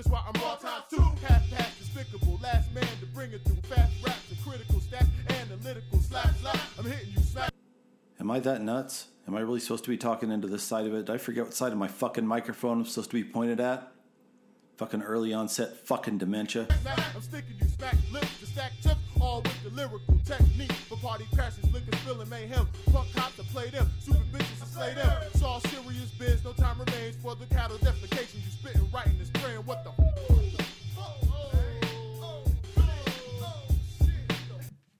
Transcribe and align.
That's 0.00 0.08
why 0.08 0.22
I'm 0.26 0.40
raw 0.40 0.54
times 0.54 0.84
two. 0.88 1.02
Half 1.26 1.50
past 1.50 1.78
despicable, 1.78 2.40
last 2.42 2.72
man 2.72 2.86
to 3.00 3.06
bring 3.12 3.32
it 3.32 3.44
through. 3.44 3.60
Fast 3.68 3.92
raps 4.02 4.30
and 4.30 4.42
critical 4.42 4.76
stats, 4.76 5.10
analytical 5.28 5.98
slap 5.98 6.34
slap. 6.40 6.58
I'm 6.78 6.86
hitting 6.86 7.12
you 7.14 7.20
smack. 7.20 7.52
Am 8.18 8.30
I 8.30 8.40
that 8.40 8.62
nuts? 8.62 9.08
Am 9.28 9.36
I 9.36 9.40
really 9.40 9.60
supposed 9.60 9.84
to 9.84 9.90
be 9.90 9.98
talking 9.98 10.30
into 10.30 10.48
this 10.48 10.62
side 10.62 10.86
of 10.86 10.94
it? 10.94 11.04
Did 11.04 11.10
I 11.10 11.18
forget 11.18 11.44
what 11.44 11.52
side 11.52 11.72
of 11.72 11.76
my 11.76 11.88
fucking 11.88 12.26
microphone 12.26 12.78
I'm 12.78 12.86
supposed 12.86 13.10
to 13.10 13.14
be 13.14 13.24
pointed 13.24 13.60
at? 13.60 13.92
Fucking 14.80 15.02
early 15.02 15.34
onset 15.34 15.76
fucking 15.86 16.16
dementia. 16.16 16.66
I'm 16.86 17.20
sticking 17.20 17.54
you 17.60 17.68
smack 17.68 17.96
lips 18.10 18.40
to 18.40 18.46
stack 18.46 18.72
chips, 18.82 18.96
all 19.20 19.42
with 19.42 19.62
the 19.62 19.68
lyrical 19.76 20.18
technique. 20.24 20.72
For 20.72 20.96
party 20.96 21.26
crashes, 21.34 21.70
liquor 21.70 21.94
spilling 21.98 22.30
mayhem. 22.30 22.66
Punk 22.90 23.12
cops 23.14 23.36
to 23.36 23.42
play 23.42 23.68
them, 23.68 23.90
super 23.98 24.24
bitches 24.32 24.58
to 24.60 24.66
slay 24.66 24.94
them. 24.94 25.18
It's 25.26 25.42
all 25.42 25.60
serious 25.60 26.10
biz, 26.18 26.42
no 26.44 26.54
time 26.54 26.78
remains 26.78 27.14
for 27.16 27.34
the 27.34 27.44
cattle 27.54 27.76
defecation. 27.76 28.36
You 28.36 28.50
spitting 28.50 28.90
right 28.90 29.06
in 29.06 29.18
this 29.18 29.28
brain, 29.28 29.56
what 29.66 29.84
the 29.84 29.90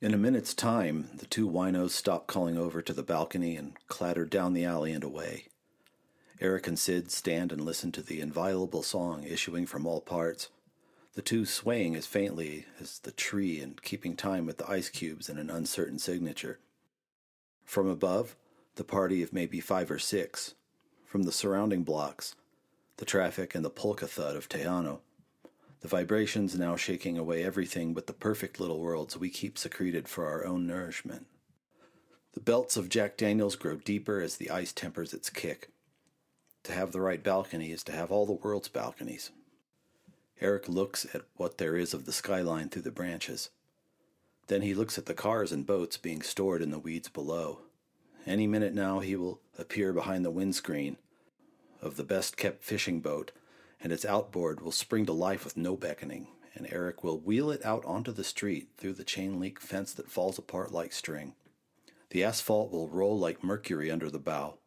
In 0.03 0.13
a 0.13 0.19
minute's 0.19 0.53
time, 0.53 1.09
the 1.15 1.25
two 1.25 1.49
winos 1.49 1.93
stopped 1.93 2.27
calling 2.27 2.59
over 2.59 2.83
to 2.83 2.93
the 2.93 3.03
balcony 3.03 3.57
and 3.57 3.73
clattered 3.89 4.29
down 4.29 4.53
the 4.53 4.67
alley 4.67 4.93
and 4.93 5.05
away. 5.05 5.47
Eric 6.41 6.69
and 6.69 6.79
Sid 6.79 7.11
stand 7.11 7.53
and 7.53 7.61
listen 7.61 7.93
to 7.93 8.03
the 8.03 8.21
inviolable 8.21 8.83
song 8.83 9.25
issuing 9.25 9.67
from 9.67 9.87
all 9.87 10.01
parts, 10.01 10.49
the 11.13 11.21
two 11.21 11.45
swaying 11.45 11.95
as 11.95 12.07
faintly 12.07 12.65
as 12.81 12.99
the 13.01 13.13
tree 13.13 13.61
and 13.61 13.83
keeping 13.83 14.17
time 14.17 14.47
with 14.47 14.57
the 14.57 14.71
ice 14.71 14.89
cubes 14.89 15.29
in 15.29 15.37
an 15.37 15.51
uncertain 15.51 15.99
signature. 15.99 16.59
From 17.65 17.87
above, 17.87 18.37
the 18.77 18.85
party 18.85 19.23
of 19.23 19.35
maybe 19.35 19.61
five 19.61 19.91
or 19.91 19.99
six. 19.99 20.55
From 21.05 21.25
the 21.25 21.33
surrounding 21.33 21.83
blocks, 21.83 22.37
the 22.97 23.05
traffic 23.05 23.55
and 23.55 23.65
the 23.65 23.69
polka 23.69 24.07
thud 24.07 24.35
of 24.35 24.49
Tejano. 24.49 25.01
The 25.81 25.89
vibrations 25.89 26.59
now 26.59 26.77
shaking 26.77 27.19
away 27.19 27.45
everything 27.45 27.93
but 27.93 28.07
the 28.07 28.13
perfect 28.15 28.61
little 28.61 28.81
worlds 28.81 29.17
we 29.17 29.29
keep 29.29 29.59
secreted 29.59 30.09
for 30.09 30.27
our 30.27 30.47
own 30.47 30.67
nourishment. 30.67 31.27
The 32.33 32.41
belts 32.41 32.77
of 32.79 32.89
Jack 32.89 33.19
Daniels 33.19 33.57
grow 33.57 33.77
deeper 33.77 34.21
as 34.21 34.37
the 34.37 34.51
ice 34.51 34.73
tempers 34.73 35.13
its 35.13 35.29
kick. 35.29 35.71
To 36.65 36.73
have 36.73 36.93
the 36.93 37.01
right 37.01 37.23
balcony 37.23 37.73
is 37.73 37.83
to 37.85 37.93
have 37.93 38.11
all 38.11 38.27
the 38.27 38.33
world's 38.33 38.69
balconies. 38.69 39.31
Eric 40.41 40.69
looks 40.69 41.07
at 41.15 41.23
what 41.37 41.59
there 41.59 41.77
is 41.77 41.93
of 41.95 42.07
the 42.07 42.13
skyline 42.13 42.69
through 42.69 42.83
the 42.83 42.91
branches. 42.91 43.51
Then 44.47 44.63
he 44.63 44.75
looks 44.75 44.99
at 44.99 45.07
the 45.07 45.15
cars 45.15 45.53
and 45.53 45.67
boats 45.67 45.97
being 45.97 46.23
stored 46.23 46.63
in 46.63 46.71
the 46.71 46.79
weeds 46.79 47.09
below. 47.09 47.61
Any 48.27 48.47
minute 48.47 48.75
now 48.75 49.01
he 49.01 49.17
will 49.17 49.41
appear 49.59 49.93
behind 49.93 50.25
the 50.25 50.31
windscreen 50.31 50.97
of 51.83 51.97
the 51.97 52.05
best 52.05 52.37
kept 52.37 52.63
fishing 52.63 53.01
boat, 53.01 53.33
and 53.81 53.93
its 53.93 54.05
outboard 54.05 54.61
will 54.61 54.73
spring 54.73 55.07
to 55.07 55.13
life 55.13 55.45
with 55.45 55.57
no 55.57 55.77
beckoning, 55.77 56.29
and 56.55 56.67
Eric 56.71 57.03
will 57.03 57.19
wheel 57.19 57.51
it 57.51 57.65
out 57.65 57.85
onto 57.85 58.13
the 58.13 58.25
street 58.25 58.69
through 58.77 58.93
the 58.95 59.05
chain 59.05 59.41
link 59.41 59.61
fence 59.61 59.93
that 59.95 60.11
falls 60.11 60.39
apart 60.39 60.73
like 60.73 60.93
string. 60.93 61.35
The 62.11 62.25
asphalt 62.25 62.71
will 62.71 62.89
roll 62.89 63.19
like 63.19 63.45
mercury 63.45 63.91
under 63.91 64.11
the 64.11 64.19
bow. 64.19 64.59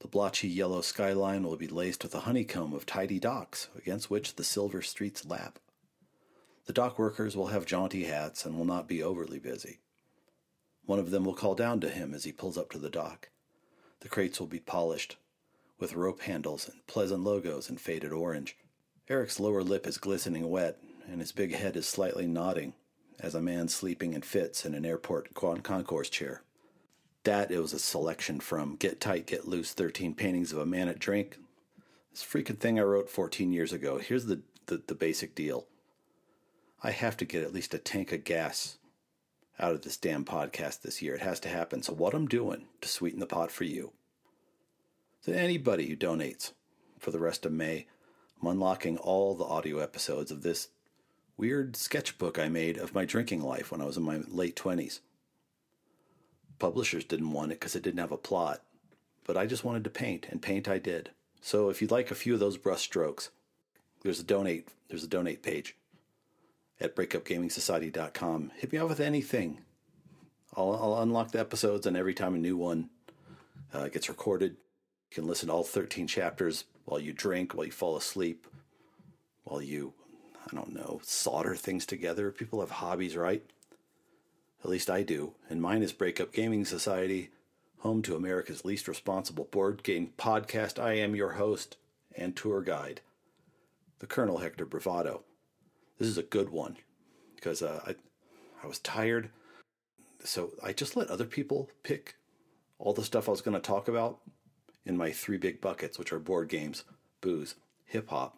The 0.00 0.08
blotchy 0.08 0.48
yellow 0.48 0.80
skyline 0.80 1.42
will 1.42 1.56
be 1.56 1.68
laced 1.68 2.02
with 2.02 2.14
a 2.14 2.20
honeycomb 2.20 2.72
of 2.72 2.86
tidy 2.86 3.18
docks 3.18 3.68
against 3.76 4.10
which 4.10 4.36
the 4.36 4.44
silver 4.44 4.82
streets 4.82 5.26
lap. 5.26 5.58
The 6.66 6.72
dock 6.72 6.98
workers 6.98 7.36
will 7.36 7.48
have 7.48 7.66
jaunty 7.66 8.04
hats 8.04 8.44
and 8.44 8.56
will 8.56 8.64
not 8.64 8.88
be 8.88 9.02
overly 9.02 9.38
busy. 9.38 9.78
One 10.86 10.98
of 10.98 11.10
them 11.10 11.24
will 11.24 11.34
call 11.34 11.54
down 11.54 11.80
to 11.80 11.90
him 11.90 12.14
as 12.14 12.24
he 12.24 12.32
pulls 12.32 12.56
up 12.56 12.70
to 12.70 12.78
the 12.78 12.90
dock. 12.90 13.28
The 14.00 14.08
crates 14.08 14.40
will 14.40 14.46
be 14.46 14.60
polished, 14.60 15.16
with 15.78 15.94
rope 15.94 16.22
handles 16.22 16.68
and 16.68 16.86
pleasant 16.86 17.22
logos 17.22 17.68
in 17.68 17.76
faded 17.76 18.12
orange. 18.12 18.56
Eric's 19.08 19.38
lower 19.38 19.62
lip 19.62 19.86
is 19.86 19.98
glistening 19.98 20.48
wet, 20.48 20.78
and 21.10 21.20
his 21.20 21.32
big 21.32 21.54
head 21.54 21.76
is 21.76 21.86
slightly 21.86 22.26
nodding, 22.26 22.72
as 23.18 23.34
a 23.34 23.42
man 23.42 23.68
sleeping 23.68 24.14
in 24.14 24.22
fits 24.22 24.64
in 24.64 24.74
an 24.74 24.86
airport 24.86 25.34
concourse 25.34 26.08
chair. 26.08 26.42
That 27.24 27.50
it 27.50 27.60
was 27.60 27.72
a 27.72 27.78
selection 27.78 28.40
from 28.40 28.76
Get 28.76 29.00
Tight, 29.00 29.26
Get 29.26 29.46
Loose 29.46 29.72
13 29.72 30.14
Paintings 30.14 30.52
of 30.52 30.58
a 30.58 30.66
Man 30.66 30.88
at 30.88 30.98
Drink. 30.98 31.38
This 32.10 32.24
freaking 32.24 32.58
thing 32.58 32.78
I 32.78 32.82
wrote 32.82 33.10
14 33.10 33.52
years 33.52 33.72
ago. 33.72 33.98
Here's 33.98 34.26
the, 34.26 34.40
the, 34.66 34.82
the 34.86 34.94
basic 34.94 35.34
deal 35.34 35.66
I 36.82 36.92
have 36.92 37.16
to 37.18 37.24
get 37.26 37.42
at 37.42 37.52
least 37.52 37.74
a 37.74 37.78
tank 37.78 38.10
of 38.12 38.24
gas 38.24 38.78
out 39.58 39.72
of 39.72 39.82
this 39.82 39.98
damn 39.98 40.24
podcast 40.24 40.80
this 40.80 41.02
year. 41.02 41.14
It 41.14 41.20
has 41.20 41.38
to 41.40 41.48
happen. 41.48 41.82
So, 41.82 41.92
what 41.92 42.14
I'm 42.14 42.26
doing 42.26 42.66
to 42.80 42.88
sweeten 42.88 43.20
the 43.20 43.26
pot 43.26 43.50
for 43.50 43.64
you, 43.64 43.92
to 45.24 45.36
anybody 45.36 45.86
who 45.86 45.96
donates 45.96 46.52
for 46.98 47.10
the 47.10 47.18
rest 47.18 47.44
of 47.44 47.52
May, 47.52 47.86
I'm 48.40 48.48
unlocking 48.48 48.96
all 48.96 49.34
the 49.34 49.44
audio 49.44 49.78
episodes 49.78 50.30
of 50.30 50.42
this 50.42 50.68
weird 51.36 51.76
sketchbook 51.76 52.38
I 52.38 52.48
made 52.48 52.78
of 52.78 52.94
my 52.94 53.04
drinking 53.04 53.42
life 53.42 53.70
when 53.70 53.82
I 53.82 53.84
was 53.84 53.96
in 53.96 54.02
my 54.02 54.22
late 54.28 54.56
20s. 54.56 55.00
Publishers 56.60 57.04
didn't 57.04 57.32
want 57.32 57.50
it 57.50 57.58
because 57.58 57.74
it 57.74 57.82
didn't 57.82 57.98
have 58.00 58.12
a 58.12 58.16
plot, 58.16 58.60
but 59.26 59.36
I 59.36 59.46
just 59.46 59.64
wanted 59.64 59.82
to 59.84 59.90
paint, 59.90 60.26
and 60.30 60.40
paint 60.40 60.68
I 60.68 60.78
did. 60.78 61.10
So 61.40 61.70
if 61.70 61.80
you'd 61.80 61.90
like 61.90 62.10
a 62.10 62.14
few 62.14 62.34
of 62.34 62.40
those 62.40 62.58
brush 62.58 62.82
strokes, 62.82 63.30
there's 64.02 64.20
a 64.20 64.24
donate 64.24 64.68
there's 64.88 65.04
a 65.04 65.08
donate 65.08 65.42
page 65.42 65.76
at 66.80 66.94
breakupgamingsociety.com. 66.94 68.50
Hit 68.56 68.72
me 68.72 68.78
up 68.78 68.88
with 68.88 69.00
anything. 69.00 69.60
I'll, 70.56 70.72
I'll 70.74 71.02
unlock 71.02 71.30
the 71.30 71.40
episodes, 71.40 71.86
and 71.86 71.96
every 71.96 72.14
time 72.14 72.34
a 72.34 72.38
new 72.38 72.56
one 72.56 72.90
uh, 73.72 73.88
gets 73.88 74.08
recorded, 74.08 74.52
you 75.10 75.14
can 75.14 75.26
listen 75.26 75.48
to 75.48 75.54
all 75.54 75.64
13 75.64 76.06
chapters 76.08 76.64
while 76.84 77.00
you 77.00 77.12
drink, 77.12 77.54
while 77.54 77.66
you 77.66 77.72
fall 77.72 77.96
asleep, 77.96 78.46
while 79.44 79.62
you, 79.62 79.94
I 80.50 80.54
don't 80.54 80.74
know, 80.74 81.00
solder 81.04 81.54
things 81.54 81.86
together. 81.86 82.30
People 82.32 82.60
have 82.60 82.70
hobbies, 82.70 83.16
right? 83.16 83.44
At 84.62 84.70
least 84.70 84.90
I 84.90 85.02
do, 85.02 85.34
and 85.48 85.62
mine 85.62 85.82
is 85.82 85.92
Breakup 85.92 86.32
Gaming 86.32 86.66
Society, 86.66 87.30
home 87.78 88.02
to 88.02 88.14
America's 88.14 88.64
least 88.64 88.88
responsible 88.88 89.44
board 89.50 89.82
game 89.82 90.12
podcast. 90.18 90.78
I 90.78 90.92
am 90.94 91.16
your 91.16 91.32
host 91.32 91.78
and 92.14 92.36
tour 92.36 92.60
guide, 92.60 93.00
the 94.00 94.06
Colonel 94.06 94.38
Hector 94.38 94.66
Bravado. 94.66 95.22
This 95.98 96.08
is 96.08 96.18
a 96.18 96.22
good 96.22 96.50
one 96.50 96.76
because 97.36 97.62
uh, 97.62 97.80
I, 97.86 97.94
I 98.62 98.66
was 98.66 98.78
tired, 98.80 99.30
so 100.22 100.50
I 100.62 100.74
just 100.74 100.94
let 100.94 101.08
other 101.08 101.24
people 101.24 101.70
pick 101.82 102.16
all 102.78 102.92
the 102.92 103.02
stuff 103.02 103.28
I 103.28 103.32
was 103.32 103.40
going 103.40 103.54
to 103.54 103.60
talk 103.60 103.88
about 103.88 104.18
in 104.84 104.96
my 104.96 105.10
three 105.10 105.38
big 105.38 105.62
buckets, 105.62 105.98
which 105.98 106.12
are 106.12 106.18
board 106.18 106.48
games, 106.50 106.84
booze, 107.22 107.54
hip 107.86 108.10
hop, 108.10 108.36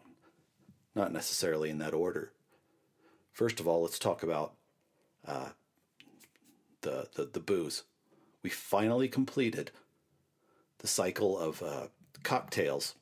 not 0.94 1.12
necessarily 1.12 1.68
in 1.68 1.78
that 1.78 1.94
order. 1.94 2.32
First 3.32 3.58
of 3.58 3.66
all, 3.66 3.82
let's 3.82 3.98
talk 3.98 4.22
about 4.22 4.54
uh, 5.26 5.50
the, 6.82 7.08
the, 7.14 7.24
the 7.24 7.40
booze. 7.40 7.82
We 8.42 8.50
finally 8.50 9.08
completed 9.08 9.70
the 10.78 10.88
cycle 10.88 11.38
of 11.38 11.62
uh, 11.62 11.86
cocktails 12.22 12.94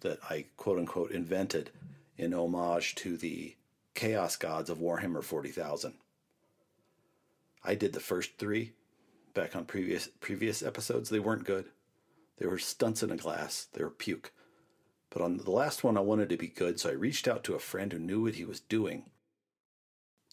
that 0.00 0.18
I 0.30 0.46
quote 0.56 0.78
unquote 0.78 1.10
invented 1.10 1.70
in 2.16 2.32
homage 2.32 2.94
to 2.96 3.16
the 3.16 3.54
chaos 3.94 4.36
gods 4.36 4.70
of 4.70 4.78
Warhammer 4.78 5.22
40,000. 5.22 5.94
I 7.64 7.74
did 7.74 7.92
the 7.92 8.00
first 8.00 8.38
three 8.38 8.72
back 9.34 9.56
on 9.56 9.64
previous 9.64 10.08
previous 10.20 10.62
episodes. 10.62 11.10
They 11.10 11.18
weren't 11.18 11.44
good. 11.44 11.66
They 12.38 12.46
were 12.46 12.58
stunts 12.58 13.02
in 13.02 13.10
a 13.10 13.16
glass. 13.16 13.66
They 13.72 13.82
were 13.82 13.90
puke. 13.90 14.32
But 15.10 15.22
on 15.22 15.38
the 15.38 15.50
last 15.50 15.82
one, 15.82 15.96
I 15.96 16.00
wanted 16.00 16.28
to 16.28 16.36
be 16.36 16.48
good, 16.48 16.78
so 16.78 16.90
I 16.90 16.92
reached 16.92 17.26
out 17.26 17.42
to 17.44 17.54
a 17.54 17.60
friend 17.60 17.92
who 17.92 17.98
knew 17.98 18.22
what 18.22 18.34
he 18.34 18.44
was 18.44 18.60
doing 18.60 19.04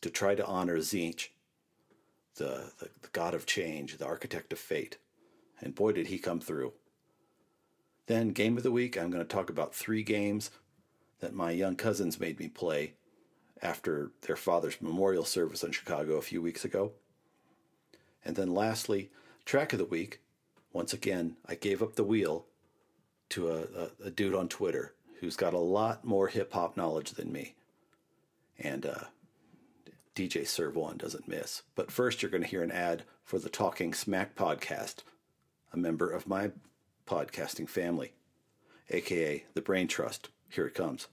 to 0.02 0.10
try 0.10 0.36
to 0.36 0.46
honor 0.46 0.78
Tzeentch 0.78 1.30
the, 2.36 2.72
the, 2.80 2.90
the 3.02 3.08
god 3.12 3.34
of 3.34 3.46
change, 3.46 3.98
the 3.98 4.06
architect 4.06 4.54
of 4.54 4.60
fate. 4.60 4.98
And 5.62 5.76
boy, 5.76 5.94
did 5.94 6.08
he 6.08 6.18
come 6.18 6.40
through. 6.40 6.74
Then, 8.08 8.30
game 8.30 8.58
of 8.58 8.64
the 8.64 8.72
week, 8.72 8.98
I'm 8.98 9.12
going 9.12 9.24
to 9.24 9.36
talk 9.36 9.50
about 9.50 9.74
three 9.74 10.04
games 10.04 10.52
that 11.19 11.34
my 11.34 11.52
young 11.52 11.75
cousins 11.75 12.19
made 12.19 12.40
me 12.40 12.50
play 12.50 12.94
after 13.62 14.12
their 14.22 14.36
father's 14.36 14.81
memorial 14.81 15.24
service 15.24 15.63
in 15.63 15.72
Chicago 15.72 16.16
a 16.16 16.22
few 16.22 16.42
weeks 16.42 16.66
ago. 16.66 16.92
And 18.25 18.36
then, 18.36 18.54
lastly, 18.54 19.10
track 19.46 19.72
of 19.72 19.80
the 19.80 19.86
week. 19.86 20.19
Once 20.74 20.92
again, 20.92 21.38
I 21.46 21.56
gave 21.56 21.81
up 21.81 21.96
the 21.96 22.04
wheel 22.04 22.46
to 23.30 23.50
a, 23.50 23.60
a, 23.62 24.07
a 24.07 24.12
dude 24.12 24.36
on 24.36 24.50
Twitter 24.50 24.94
who's 25.19 25.36
got 25.38 25.54
a 25.54 25.60
lot 25.60 26.04
more 26.04 26.28
hip 26.28 26.52
hop 26.52 26.75
knowledge 26.75 27.12
than 27.12 27.31
me. 27.31 27.56
And 28.60 28.86
uh, 28.86 29.06
DJ 30.15 30.48
Serve 30.48 30.75
One 30.75 30.98
doesn't 30.98 31.27
miss. 31.27 31.63
But 31.75 31.92
first, 31.92 32.21
you're 32.21 32.30
going 32.31 32.44
to 32.44 32.50
hear 32.50 32.62
an 32.62 32.71
ad 32.71 33.04
for 33.24 33.39
the 33.39 33.50
Talking 33.50 33.94
Smack 33.94 34.36
podcast, 34.36 34.98
a 35.71 35.77
member 35.77 36.10
of 36.10 36.27
my 36.27 36.51
podcasting 37.07 37.68
family, 37.68 38.13
aka 38.92 39.44
the 39.56 39.62
Brain 39.62 39.88
Trust. 39.88 40.30
Here 40.50 40.68
it 40.68 40.75
comes. 40.75 41.07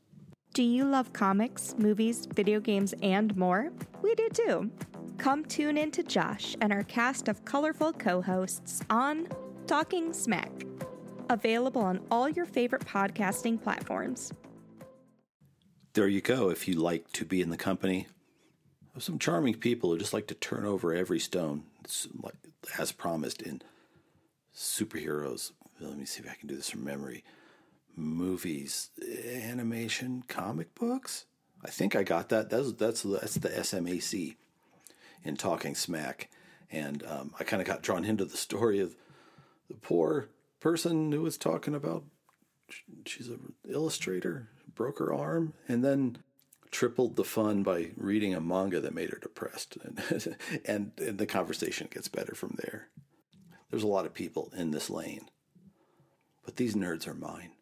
Do 0.52 0.62
you 0.62 0.84
love 0.84 1.12
comics, 1.12 1.74
movies, 1.78 2.26
video 2.34 2.60
games, 2.60 2.92
and 3.02 3.34
more? 3.36 3.72
We 4.02 4.14
do 4.16 4.28
too. 4.28 4.70
Come 5.16 5.44
tune 5.44 5.78
in 5.78 5.90
to 5.92 6.02
Josh 6.02 6.56
and 6.60 6.72
our 6.72 6.82
cast 6.82 7.28
of 7.28 7.44
colorful 7.44 7.92
co 7.92 8.20
hosts 8.20 8.82
on 8.90 9.28
Talking 9.66 10.12
Smack. 10.12 10.52
Available 11.30 11.80
on 11.80 12.00
all 12.10 12.28
your 12.28 12.44
favorite 12.44 12.84
podcasting 12.84 13.62
platforms. 13.62 14.32
there 15.94 16.08
you 16.08 16.20
go. 16.20 16.50
If 16.50 16.68
you 16.68 16.74
like 16.74 17.10
to 17.12 17.24
be 17.24 17.40
in 17.40 17.50
the 17.50 17.56
company 17.56 18.08
some 18.98 19.18
charming 19.18 19.54
people 19.54 19.90
who 19.90 19.98
just 19.98 20.12
like 20.12 20.26
to 20.28 20.34
turn 20.34 20.64
over 20.64 20.94
every 20.94 21.20
stone, 21.20 21.64
like, 22.22 22.34
as 22.78 22.92
promised 22.92 23.42
in 23.42 23.62
superheroes. 24.54 25.52
Let 25.80 25.96
me 25.96 26.04
see 26.04 26.22
if 26.22 26.30
I 26.30 26.34
can 26.34 26.48
do 26.48 26.56
this 26.56 26.70
from 26.70 26.84
memory. 26.84 27.24
Movies, 27.96 28.90
animation, 29.24 30.24
comic 30.28 30.74
books. 30.74 31.26
I 31.64 31.70
think 31.70 31.94
I 31.94 32.02
got 32.02 32.28
that. 32.30 32.50
That's 32.50 32.72
that's 32.72 33.02
that's 33.02 33.34
the 33.34 33.48
SMAC 33.48 34.36
in 35.22 35.36
Talking 35.36 35.74
Smack, 35.74 36.30
and 36.70 37.02
um, 37.04 37.34
I 37.38 37.44
kind 37.44 37.60
of 37.60 37.68
got 37.68 37.82
drawn 37.82 38.04
into 38.04 38.24
the 38.24 38.36
story 38.36 38.80
of 38.80 38.96
the 39.68 39.74
poor 39.74 40.28
person 40.60 41.12
who 41.12 41.22
was 41.22 41.36
talking 41.36 41.74
about 41.74 42.04
she's 43.06 43.28
an 43.28 43.54
illustrator, 43.68 44.48
broke 44.74 44.98
her 44.98 45.12
arm, 45.12 45.54
and 45.68 45.84
then 45.84 46.18
tripled 46.70 47.16
the 47.16 47.24
fun 47.24 47.62
by 47.62 47.90
reading 47.96 48.34
a 48.34 48.40
manga 48.40 48.80
that 48.80 48.94
made 48.94 49.10
her 49.10 49.18
depressed. 49.18 49.76
And, 49.82 50.36
and, 50.64 50.92
and 50.98 51.18
the 51.18 51.26
conversation 51.26 51.88
gets 51.90 52.08
better 52.08 52.34
from 52.34 52.56
there. 52.62 52.88
There's 53.70 53.82
a 53.82 53.88
lot 53.88 54.06
of 54.06 54.14
people 54.14 54.52
in 54.56 54.70
this 54.70 54.90
lane, 54.90 55.28
but 56.44 56.56
these 56.56 56.74
nerds 56.74 57.06
are 57.06 57.14
mine 57.14 57.52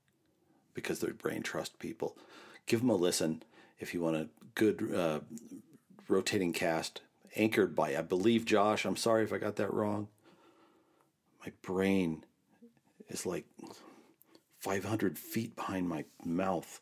because 0.75 1.01
they're 1.01 1.13
brain 1.13 1.43
trust 1.43 1.79
people. 1.79 2.17
Give 2.67 2.81
them 2.81 2.91
a 2.91 2.97
listen 2.97 3.43
if 3.79 3.93
you 3.93 4.01
want 4.01 4.17
a 4.17 4.29
good 4.55 4.95
uh, 4.95 5.21
rotating 6.09 6.53
cast 6.53 7.03
anchored 7.37 7.75
by, 7.75 7.97
I 7.97 8.03
believe, 8.03 8.45
Josh. 8.45 8.85
I'm 8.85 8.97
sorry 8.97 9.25
if 9.25 9.33
I 9.33 9.39
got 9.39 9.57
that 9.57 9.73
wrong. 9.73 10.09
My 11.45 11.53
brain 11.63 12.25
is 13.09 13.27
like 13.27 13.47
500 14.61 15.19
feet 15.19 15.57
behind 15.57 15.89
my 15.89 16.05
mouth. 16.25 16.81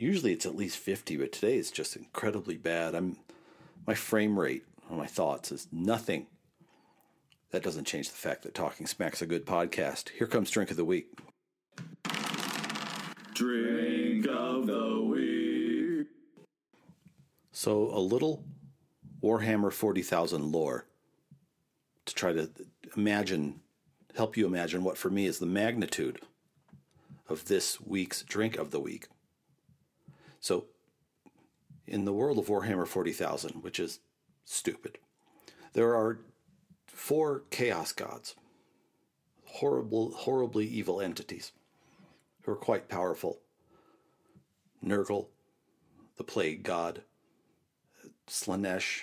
Usually 0.00 0.32
it's 0.32 0.46
at 0.46 0.56
least 0.56 0.78
50, 0.78 1.18
but 1.18 1.30
today 1.30 1.58
it's 1.58 1.70
just 1.70 1.94
incredibly 1.94 2.56
bad. 2.56 2.94
I'm 2.94 3.18
my 3.86 3.92
frame 3.92 4.40
rate 4.40 4.64
on 4.88 4.96
my 4.96 5.04
thoughts 5.04 5.52
is 5.52 5.68
nothing. 5.70 6.26
That 7.50 7.62
doesn't 7.62 7.84
change 7.84 8.08
the 8.08 8.16
fact 8.16 8.44
that 8.44 8.54
Talking 8.54 8.86
Smack's 8.86 9.20
a 9.20 9.26
good 9.26 9.44
podcast. 9.44 10.08
Here 10.08 10.26
comes 10.26 10.50
drink 10.50 10.70
of 10.70 10.78
the 10.78 10.86
week. 10.86 11.10
Drink 13.34 14.26
of 14.26 14.66
the 14.66 15.02
week. 15.02 16.06
So 17.52 17.90
a 17.94 18.00
little 18.00 18.42
Warhammer 19.22 19.70
40,000 19.70 20.50
lore 20.50 20.86
to 22.06 22.14
try 22.14 22.32
to 22.32 22.48
imagine, 22.96 23.60
help 24.16 24.38
you 24.38 24.46
imagine 24.46 24.82
what 24.82 24.96
for 24.96 25.10
me 25.10 25.26
is 25.26 25.40
the 25.40 25.46
magnitude 25.46 26.20
of 27.28 27.44
this 27.48 27.78
week's 27.82 28.22
drink 28.22 28.56
of 28.56 28.70
the 28.70 28.80
week. 28.80 29.06
So, 30.40 30.66
in 31.86 32.06
the 32.06 32.12
world 32.12 32.38
of 32.38 32.46
Warhammer 32.46 32.86
40,000, 32.86 33.62
which 33.62 33.78
is 33.78 34.00
stupid, 34.44 34.98
there 35.74 35.94
are 35.94 36.20
four 36.86 37.44
chaos 37.50 37.92
gods, 37.92 38.34
horrible, 39.44 40.12
horribly 40.12 40.66
evil 40.66 41.00
entities 41.00 41.52
who 42.42 42.52
are 42.52 42.56
quite 42.56 42.88
powerful. 42.88 43.40
Nurgle, 44.84 45.26
the 46.16 46.24
plague 46.24 46.62
god, 46.62 47.02
Slaanesh, 48.26 49.02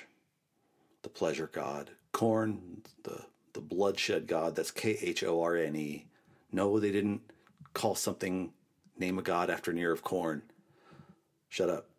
the 1.03 1.09
pleasure 1.09 1.49
god, 1.53 1.91
Khorne, 2.13 2.83
the, 3.03 3.25
the 3.53 3.61
bloodshed 3.61 4.25
god, 4.25 4.55
that's 4.55 4.71
K 4.71 4.97
H 4.99 5.23
O 5.23 5.41
R 5.41 5.55
N 5.55 5.75
E. 5.75 6.07
No, 6.51 6.79
they 6.79 6.91
didn't 6.91 7.21
call 7.75 7.93
something, 7.93 8.53
name 8.97 9.19
a 9.19 9.21
god 9.21 9.51
after 9.51 9.71
Nyr 9.71 9.91
of 9.91 10.03
Khorne. 10.03 10.41
Shut 11.49 11.69
up. 11.69 11.89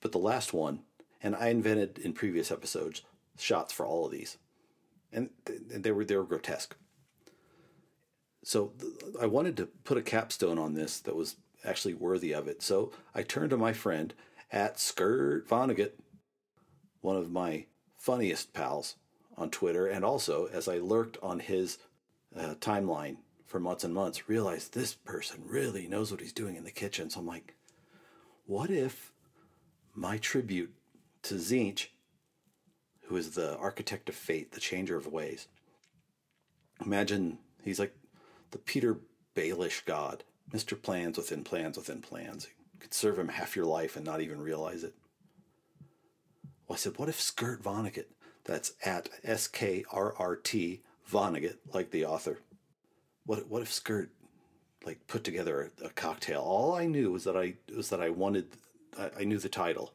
But 0.00 0.12
the 0.12 0.18
last 0.18 0.52
one, 0.52 0.80
and 1.22 1.34
I 1.34 1.48
invented 1.48 1.98
in 1.98 2.12
previous 2.12 2.50
episodes 2.50 3.02
shots 3.38 3.72
for 3.72 3.86
all 3.86 4.06
of 4.06 4.12
these, 4.12 4.38
and 5.12 5.30
they 5.44 5.90
were 5.90 6.04
they 6.04 6.16
were 6.16 6.24
grotesque. 6.24 6.76
So 8.44 8.72
I 9.20 9.26
wanted 9.26 9.56
to 9.56 9.66
put 9.66 9.98
a 9.98 10.02
capstone 10.02 10.58
on 10.58 10.74
this 10.74 11.00
that 11.00 11.16
was 11.16 11.36
actually 11.64 11.94
worthy 11.94 12.32
of 12.32 12.46
it. 12.46 12.62
So 12.62 12.92
I 13.14 13.22
turned 13.22 13.50
to 13.50 13.56
my 13.56 13.72
friend 13.72 14.14
at 14.52 14.78
Skirt 14.78 15.48
Vonnegut, 15.48 15.92
one 17.00 17.16
of 17.16 17.32
my 17.32 17.66
funniest 17.96 18.52
pals 18.52 18.94
on 19.36 19.50
Twitter, 19.50 19.88
and 19.88 20.04
also 20.04 20.46
as 20.46 20.68
I 20.68 20.78
lurked 20.78 21.18
on 21.22 21.40
his 21.40 21.78
uh, 22.38 22.54
timeline 22.60 23.16
for 23.46 23.58
months 23.58 23.82
and 23.82 23.92
months, 23.92 24.28
realized 24.28 24.74
this 24.74 24.94
person 24.94 25.42
really 25.44 25.88
knows 25.88 26.10
what 26.12 26.20
he's 26.20 26.32
doing 26.32 26.56
in 26.56 26.64
the 26.64 26.70
kitchen. 26.70 27.10
So 27.10 27.20
I'm 27.20 27.26
like, 27.26 27.55
what 28.46 28.70
if 28.70 29.12
my 29.94 30.18
tribute 30.18 30.72
to 31.22 31.34
Tzeentch, 31.34 31.88
who 33.06 33.16
is 33.16 33.32
the 33.32 33.56
architect 33.58 34.08
of 34.08 34.14
fate, 34.14 34.52
the 34.52 34.60
changer 34.60 34.96
of 34.96 35.06
ways, 35.06 35.48
imagine 36.84 37.38
he's 37.62 37.78
like 37.78 37.94
the 38.52 38.58
Petyr 38.58 38.98
Baelish 39.34 39.84
god, 39.84 40.24
Mr. 40.52 40.80
Plans 40.80 41.16
within 41.16 41.42
plans 41.44 41.76
within 41.76 42.00
plans. 42.00 42.46
You 42.72 42.80
could 42.80 42.94
serve 42.94 43.18
him 43.18 43.28
half 43.28 43.56
your 43.56 43.66
life 43.66 43.96
and 43.96 44.04
not 44.04 44.20
even 44.20 44.40
realize 44.40 44.84
it. 44.84 44.94
Well, 46.66 46.74
I 46.74 46.78
said, 46.78 46.98
what 46.98 47.08
if 47.08 47.20
Skirt 47.20 47.62
Vonnegut, 47.62 48.06
that's 48.44 48.72
at 48.84 49.08
S 49.24 49.48
K 49.48 49.84
R 49.90 50.14
R 50.16 50.36
T 50.36 50.82
Vonnegut, 51.10 51.56
like 51.72 51.90
the 51.90 52.04
author, 52.04 52.40
what 53.24 53.48
what 53.48 53.62
if 53.62 53.72
Skirt 53.72 54.10
like 54.86 55.06
put 55.06 55.24
together 55.24 55.72
a, 55.84 55.90
cocktail? 55.90 56.40
All 56.40 56.74
I 56.74 56.86
knew 56.86 57.12
was 57.12 57.24
that 57.24 57.36
I 57.36 57.54
was 57.74 57.90
that 57.90 58.00
I 58.00 58.08
wanted 58.10 58.46
I, 58.98 59.24
knew 59.24 59.38
the 59.38 59.48
title 59.48 59.92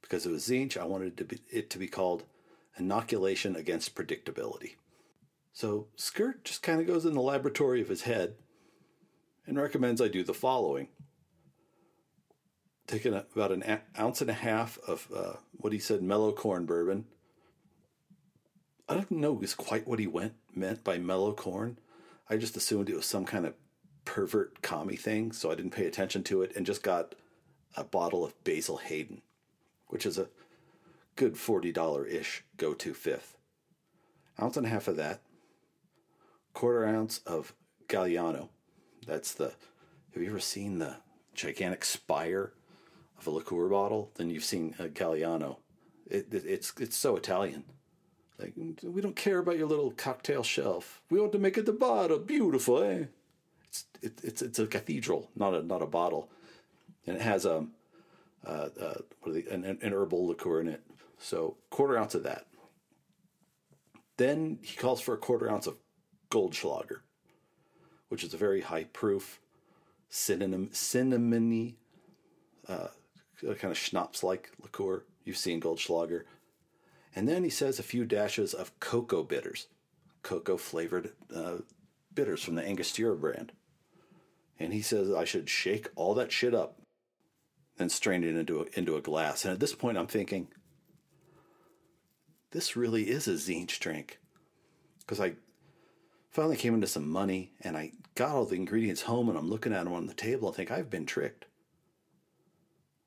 because 0.00 0.26
it 0.26 0.30
was 0.30 0.46
Tzeentch. 0.46 0.76
I 0.76 0.84
wanted 0.84 1.16
to 1.16 1.24
be, 1.24 1.40
it 1.50 1.70
to 1.70 1.78
be 1.78 1.88
called 1.88 2.24
Inoculation 2.78 3.56
Against 3.56 3.94
Predictability. 3.94 4.76
So 5.52 5.88
Skirt 5.96 6.44
just 6.44 6.62
kind 6.62 6.80
of 6.80 6.86
goes 6.86 7.04
in 7.04 7.14
the 7.14 7.20
laboratory 7.20 7.80
of 7.80 7.88
his 7.88 8.02
head 8.02 8.34
and 9.46 9.58
recommends 9.58 10.00
I 10.00 10.08
do 10.08 10.22
the 10.22 10.34
following. 10.34 10.88
Taking 12.86 13.14
about 13.14 13.52
an 13.52 13.80
ounce 13.98 14.20
and 14.20 14.30
a 14.30 14.34
half 14.34 14.78
of 14.86 15.08
uh, 15.14 15.32
what 15.52 15.72
he 15.72 15.78
said 15.78 16.02
mellow 16.02 16.32
corn 16.32 16.66
bourbon. 16.66 17.06
I 18.88 18.94
don't 18.94 19.10
know 19.10 19.40
quite 19.56 19.86
what 19.86 19.98
he 19.98 20.06
went 20.06 20.34
meant 20.54 20.84
by 20.84 20.98
mellow 20.98 21.32
corn. 21.32 21.78
I 22.28 22.36
just 22.36 22.56
assumed 22.56 22.88
it 22.88 22.96
was 22.96 23.06
some 23.06 23.24
kind 23.24 23.46
of 23.46 23.54
pervert 24.04 24.62
commie 24.62 24.96
thing, 24.96 25.32
so 25.32 25.50
I 25.50 25.54
didn't 25.54 25.72
pay 25.72 25.86
attention 25.86 26.22
to 26.24 26.42
it 26.42 26.54
and 26.56 26.66
just 26.66 26.82
got 26.82 27.14
a 27.76 27.84
bottle 27.84 28.24
of 28.24 28.42
Basil 28.44 28.78
Hayden, 28.78 29.22
which 29.88 30.06
is 30.06 30.18
a 30.18 30.28
good 31.16 31.34
$40 31.34 32.10
ish 32.10 32.44
go 32.56 32.74
to 32.74 32.94
fifth. 32.94 33.36
Ounce 34.40 34.56
and 34.56 34.66
a 34.66 34.70
half 34.70 34.88
of 34.88 34.96
that, 34.96 35.20
quarter 36.54 36.84
ounce 36.84 37.18
of 37.26 37.54
Galliano. 37.88 38.48
That's 39.06 39.34
the. 39.34 39.52
Have 40.14 40.22
you 40.22 40.28
ever 40.28 40.40
seen 40.40 40.78
the 40.78 40.96
gigantic 41.34 41.84
spire 41.84 42.52
of 43.18 43.26
a 43.26 43.30
liqueur 43.30 43.68
bottle? 43.68 44.10
Then 44.14 44.30
you've 44.30 44.44
seen 44.44 44.74
a 44.78 44.84
Galliano. 44.84 45.56
It, 46.10 46.32
it, 46.32 46.44
it's 46.46 46.72
it's 46.78 46.96
so 46.96 47.16
Italian. 47.16 47.64
Like, 48.38 48.54
we 48.82 49.00
don't 49.00 49.14
care 49.14 49.38
about 49.38 49.58
your 49.58 49.68
little 49.68 49.92
cocktail 49.92 50.42
shelf. 50.42 51.00
We 51.10 51.20
want 51.20 51.32
to 51.32 51.38
make 51.38 51.56
it 51.56 51.66
the 51.66 51.72
bottle 51.72 52.18
beautiful, 52.18 52.82
eh? 52.82 53.04
It's 53.72 53.84
it, 54.02 54.20
it's 54.22 54.42
it's 54.42 54.58
a 54.58 54.66
cathedral, 54.66 55.30
not 55.34 55.54
a 55.54 55.62
not 55.62 55.80
a 55.80 55.86
bottle, 55.86 56.28
and 57.06 57.16
it 57.16 57.22
has 57.22 57.46
um, 57.46 57.70
uh, 58.46 58.68
uh, 58.78 58.94
what 59.22 59.34
an, 59.34 59.64
an 59.64 59.92
herbal 59.92 60.26
liqueur 60.26 60.60
in 60.60 60.68
it. 60.68 60.82
So 61.18 61.56
quarter 61.70 61.96
ounce 61.96 62.14
of 62.14 62.24
that. 62.24 62.46
Then 64.18 64.58
he 64.60 64.76
calls 64.76 65.00
for 65.00 65.14
a 65.14 65.18
quarter 65.18 65.50
ounce 65.50 65.66
of 65.66 65.78
Goldschlager, 66.30 67.00
which 68.10 68.22
is 68.22 68.34
a 68.34 68.36
very 68.36 68.60
high 68.60 68.84
proof, 68.84 69.40
cinnamon 70.10 70.68
cinnamony, 70.68 71.76
uh, 72.68 72.88
kind 73.40 73.70
of 73.70 73.78
schnapps 73.78 74.22
like 74.22 74.50
liqueur. 74.60 75.04
You've 75.24 75.38
seen 75.38 75.62
Goldschlager. 75.62 76.24
And 77.16 77.26
then 77.26 77.42
he 77.42 77.50
says 77.50 77.78
a 77.78 77.82
few 77.82 78.04
dashes 78.04 78.52
of 78.52 78.78
cocoa 78.80 79.22
bitters, 79.22 79.68
cocoa 80.22 80.58
flavored 80.58 81.12
uh, 81.34 81.58
bitters 82.14 82.42
from 82.42 82.54
the 82.54 82.66
Angostura 82.66 83.16
brand. 83.16 83.52
And 84.64 84.72
he 84.72 84.82
says 84.82 85.12
I 85.12 85.24
should 85.24 85.48
shake 85.48 85.88
all 85.96 86.14
that 86.14 86.32
shit 86.32 86.54
up 86.54 86.78
and 87.78 87.90
strain 87.90 88.22
it 88.22 88.36
into 88.36 88.60
a, 88.60 88.78
into 88.78 88.96
a 88.96 89.00
glass. 89.00 89.44
And 89.44 89.52
at 89.52 89.60
this 89.60 89.74
point, 89.74 89.98
I'm 89.98 90.06
thinking, 90.06 90.48
this 92.50 92.76
really 92.76 93.10
is 93.10 93.26
a 93.26 93.32
Tzeentch 93.32 93.78
drink. 93.80 94.18
Because 95.00 95.20
I 95.20 95.34
finally 96.30 96.56
came 96.56 96.74
into 96.74 96.86
some 96.86 97.08
money 97.08 97.52
and 97.60 97.76
I 97.76 97.92
got 98.14 98.30
all 98.30 98.44
the 98.44 98.56
ingredients 98.56 99.02
home 99.02 99.28
and 99.28 99.36
I'm 99.36 99.50
looking 99.50 99.72
at 99.72 99.84
them 99.84 99.92
on 99.92 100.06
the 100.06 100.14
table 100.14 100.48
and 100.48 100.56
think, 100.56 100.70
I've 100.70 100.90
been 100.90 101.06
tricked. 101.06 101.46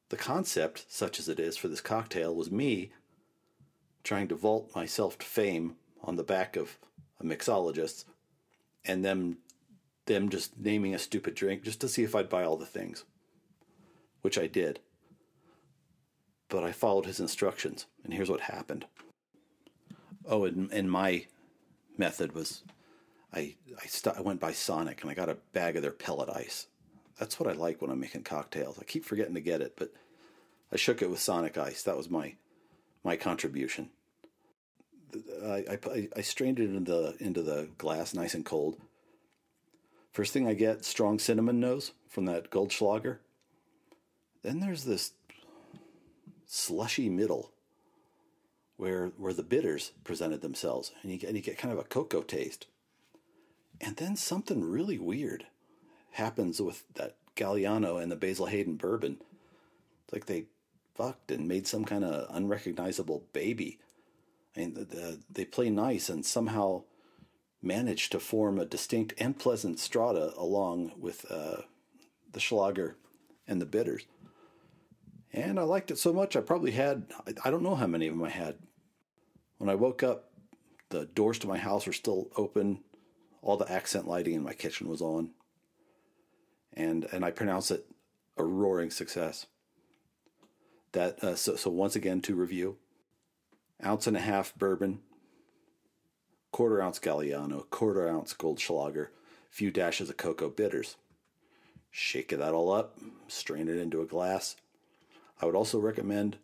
The 0.10 0.18
concept, 0.18 0.86
such 0.88 1.20
as 1.20 1.30
it 1.30 1.40
is 1.40 1.58
for 1.58 1.68
this 1.68 1.82
cocktail, 1.82 2.36
was 2.36 2.52
me 2.52 2.92
trying 4.04 4.28
to 4.28 4.36
vault 4.36 4.76
myself 4.76 5.18
to 5.18 5.26
fame 5.26 5.76
on 6.04 6.16
the 6.16 6.24
back 6.24 6.56
of 6.56 6.78
a 7.20 7.24
mixologist 7.24 8.06
and 8.84 9.04
them 9.04 9.40
them 10.06 10.30
just 10.30 10.58
naming 10.60 10.94
a 10.96 11.00
stupid 11.00 11.36
drink 11.36 11.64
just 11.64 11.82
to 11.82 11.88
see 11.90 12.04
if 12.04 12.16
I'd 12.16 12.30
buy 12.30 12.44
all 12.44 12.58
the 12.58 12.66
things. 12.66 13.04
which 14.22 14.38
I 14.40 14.48
did. 14.48 14.80
But 16.50 16.64
I 16.64 16.72
followed 16.72 17.06
his 17.06 17.20
instructions, 17.20 17.86
and 18.04 18.14
here's 18.14 18.30
what 18.30 18.42
happened. 18.42 18.86
Oh, 20.28 20.46
and, 20.46 20.72
and 20.72 20.90
my 20.92 21.26
method 21.98 22.34
was 22.34 22.64
I 23.34 23.56
I, 23.82 23.86
st- 23.88 24.18
I 24.18 24.22
went 24.22 24.40
by 24.40 24.52
Sonic 24.54 25.02
and 25.02 25.12
I 25.12 25.14
got 25.14 25.30
a 25.30 25.38
bag 25.54 25.76
of 25.76 25.82
their 25.84 25.92
pellet 25.92 26.30
ice. 26.30 26.68
That's 27.20 27.40
what 27.40 27.50
I 27.50 27.54
like 27.54 27.82
when 27.82 27.92
I'm 27.92 28.00
making 28.00 28.24
cocktails. 28.24 28.80
I 28.80 28.84
keep 28.84 29.06
forgetting 29.06 29.36
to 29.36 29.42
get 29.42 29.62
it, 29.62 29.74
but 29.78 29.92
I 30.72 30.78
shook 30.78 31.02
it 31.02 31.10
with 31.10 31.20
Sonic 31.20 31.58
ice. 31.58 31.84
That 31.84 31.98
was 31.98 32.10
my 32.10 32.36
my 33.04 33.16
contribution. 33.18 33.90
I, 35.44 35.66
I, 35.86 36.10
I 36.18 36.22
strained 36.22 36.60
it 36.60 36.70
into 36.76 36.92
the 36.92 37.16
into 37.20 37.42
the 37.44 37.70
glass, 37.78 38.14
nice 38.14 38.34
and 38.34 38.46
cold. 38.46 38.78
First 40.16 40.32
thing 40.32 40.48
I 40.48 40.54
get, 40.54 40.86
strong 40.86 41.20
cinnamon 41.20 41.60
nose 41.60 41.92
from 42.08 42.24
that 42.24 42.50
Goldschlager. 42.50 43.18
Then 44.44 44.62
there's 44.62 44.86
this 44.86 45.12
slushy 46.46 47.10
middle 47.10 47.52
where 48.78 49.08
where 49.18 49.34
the 49.34 49.44
bitters 49.44 49.92
presented 50.06 50.40
themselves, 50.40 50.94
and 51.04 51.12
you 51.12 51.18
get, 51.18 51.28
and 51.28 51.36
you 51.36 51.44
get 51.44 51.58
kind 51.58 51.74
of 51.74 51.80
a 51.80 51.84
cocoa 51.84 52.22
taste. 52.22 52.68
And 53.82 53.98
then 53.98 54.16
something 54.16 54.64
really 54.64 54.98
weird 54.98 55.48
happens 56.12 56.62
with 56.62 56.86
that 56.94 57.18
Galliano 57.36 58.02
and 58.02 58.10
the 58.10 58.16
Basil 58.16 58.46
Hayden 58.46 58.78
bourbon. 58.78 59.18
It's 60.06 60.14
like 60.14 60.28
they 60.28 60.46
fucked 60.94 61.30
and 61.30 61.46
made 61.46 61.68
some 61.68 61.84
kind 61.84 62.06
of 62.06 62.34
unrecognizable 62.34 63.26
baby. 63.34 63.80
I 64.56 64.62
mean, 64.62 64.76
the, 64.76 64.86
the, 64.86 65.20
they 65.30 65.44
play 65.44 65.70
nice 65.70 66.08
and 66.08 66.26
somehow 66.26 66.84
manage 67.66 68.10
to 68.10 68.20
form 68.20 68.60
a 68.60 68.66
distinct 68.66 69.14
and 69.18 69.38
pleasant 69.38 69.80
strata 69.80 70.34
along 70.38 70.94
with 70.98 71.26
uh, 71.30 71.62
the 72.32 72.40
Schlager 72.40 72.96
and 73.48 73.62
the 73.62 73.66
bitters. 73.66 74.06
And 75.34 75.60
I 75.60 75.64
liked 75.64 75.92
it 75.92 75.98
so 75.98 76.14
much, 76.14 76.36
I 76.36 76.42
probably 76.42 76.72
had, 76.72 77.08
I 77.44 77.52
don't 77.52 77.64
know 77.64 77.76
how 77.76 77.88
many 77.88 78.08
of 78.08 78.14
them 78.14 78.24
I 78.24 78.30
had. 78.30 78.56
When 79.58 79.70
I 79.70 79.76
woke 79.76 80.04
up, 80.04 80.32
the 80.90 81.06
doors 81.06 81.40
to 81.40 81.48
my 81.48 81.58
house 81.58 81.88
were 81.88 81.94
still 81.94 82.30
open. 82.38 82.80
All 83.42 83.58
the 83.58 83.72
accent 83.72 84.08
lighting 84.08 84.36
in 84.36 84.44
my 84.44 84.54
kitchen 84.54 84.88
was 84.88 85.02
on. 85.02 85.32
And, 86.74 87.06
and 87.12 87.26
I 87.26 87.32
pronounce 87.32 87.72
it 87.72 87.86
a 88.38 88.44
roaring 88.44 88.92
success. 88.92 89.48
That 90.92 91.22
uh, 91.24 91.36
so, 91.36 91.56
so 91.56 91.70
once 91.70 91.96
again 91.96 92.22
to 92.22 92.36
review, 92.36 92.78
ounce 93.84 94.08
and 94.08 94.16
a 94.16 94.22
half 94.22 94.56
bourbon, 94.56 95.00
quarter 96.56 96.82
ounce 96.82 97.00
Galliano, 97.00 97.70
quarter 97.70 98.08
ounce 98.08 98.34
Goldschlager, 98.34 99.08
few 99.50 99.72
dashes 99.72 100.10
of 100.10 100.16
cocoa 100.16 100.50
bitters. 100.50 100.96
Shake 101.92 102.30
that 102.30 102.54
all 102.54 102.72
up, 102.72 102.98
strain 103.28 103.68
it 103.68 103.76
into 103.76 104.00
a 104.00 104.06
glass. 104.06 104.56
I 105.42 105.46
would 105.46 105.56
also 105.56 105.80
recommend, 105.80 106.38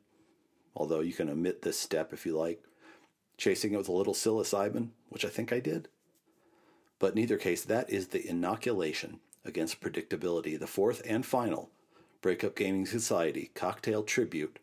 although 0.76 1.00
you 1.00 1.14
can 1.14 1.30
omit 1.30 1.62
this 1.62 1.80
step 1.80 2.12
if 2.12 2.26
you 2.26 2.38
like, 2.38 2.62
chasing 3.38 3.74
it 3.74 3.78
with 3.78 3.88
a 3.88 3.94
little 3.94 4.14
psilocybin, 4.14 4.90
which 5.08 5.24
I 5.24 5.30
think 5.30 5.54
I 5.54 5.62
did. 5.62 5.88
But 7.00 7.14
in 7.14 7.20
either 7.20 7.38
case, 7.38 7.64
that 7.64 7.90
is 7.90 8.08
the 8.08 8.28
inoculation 8.28 9.22
against 9.46 9.80
predictability, 9.80 10.60
the 10.60 10.68
fourth 10.68 11.02
and 11.06 11.26
final 11.26 11.70
Breakup 12.22 12.58
Gaming 12.58 12.86
Society 12.86 13.52
cocktail 13.56 14.04
tribute 14.04 14.60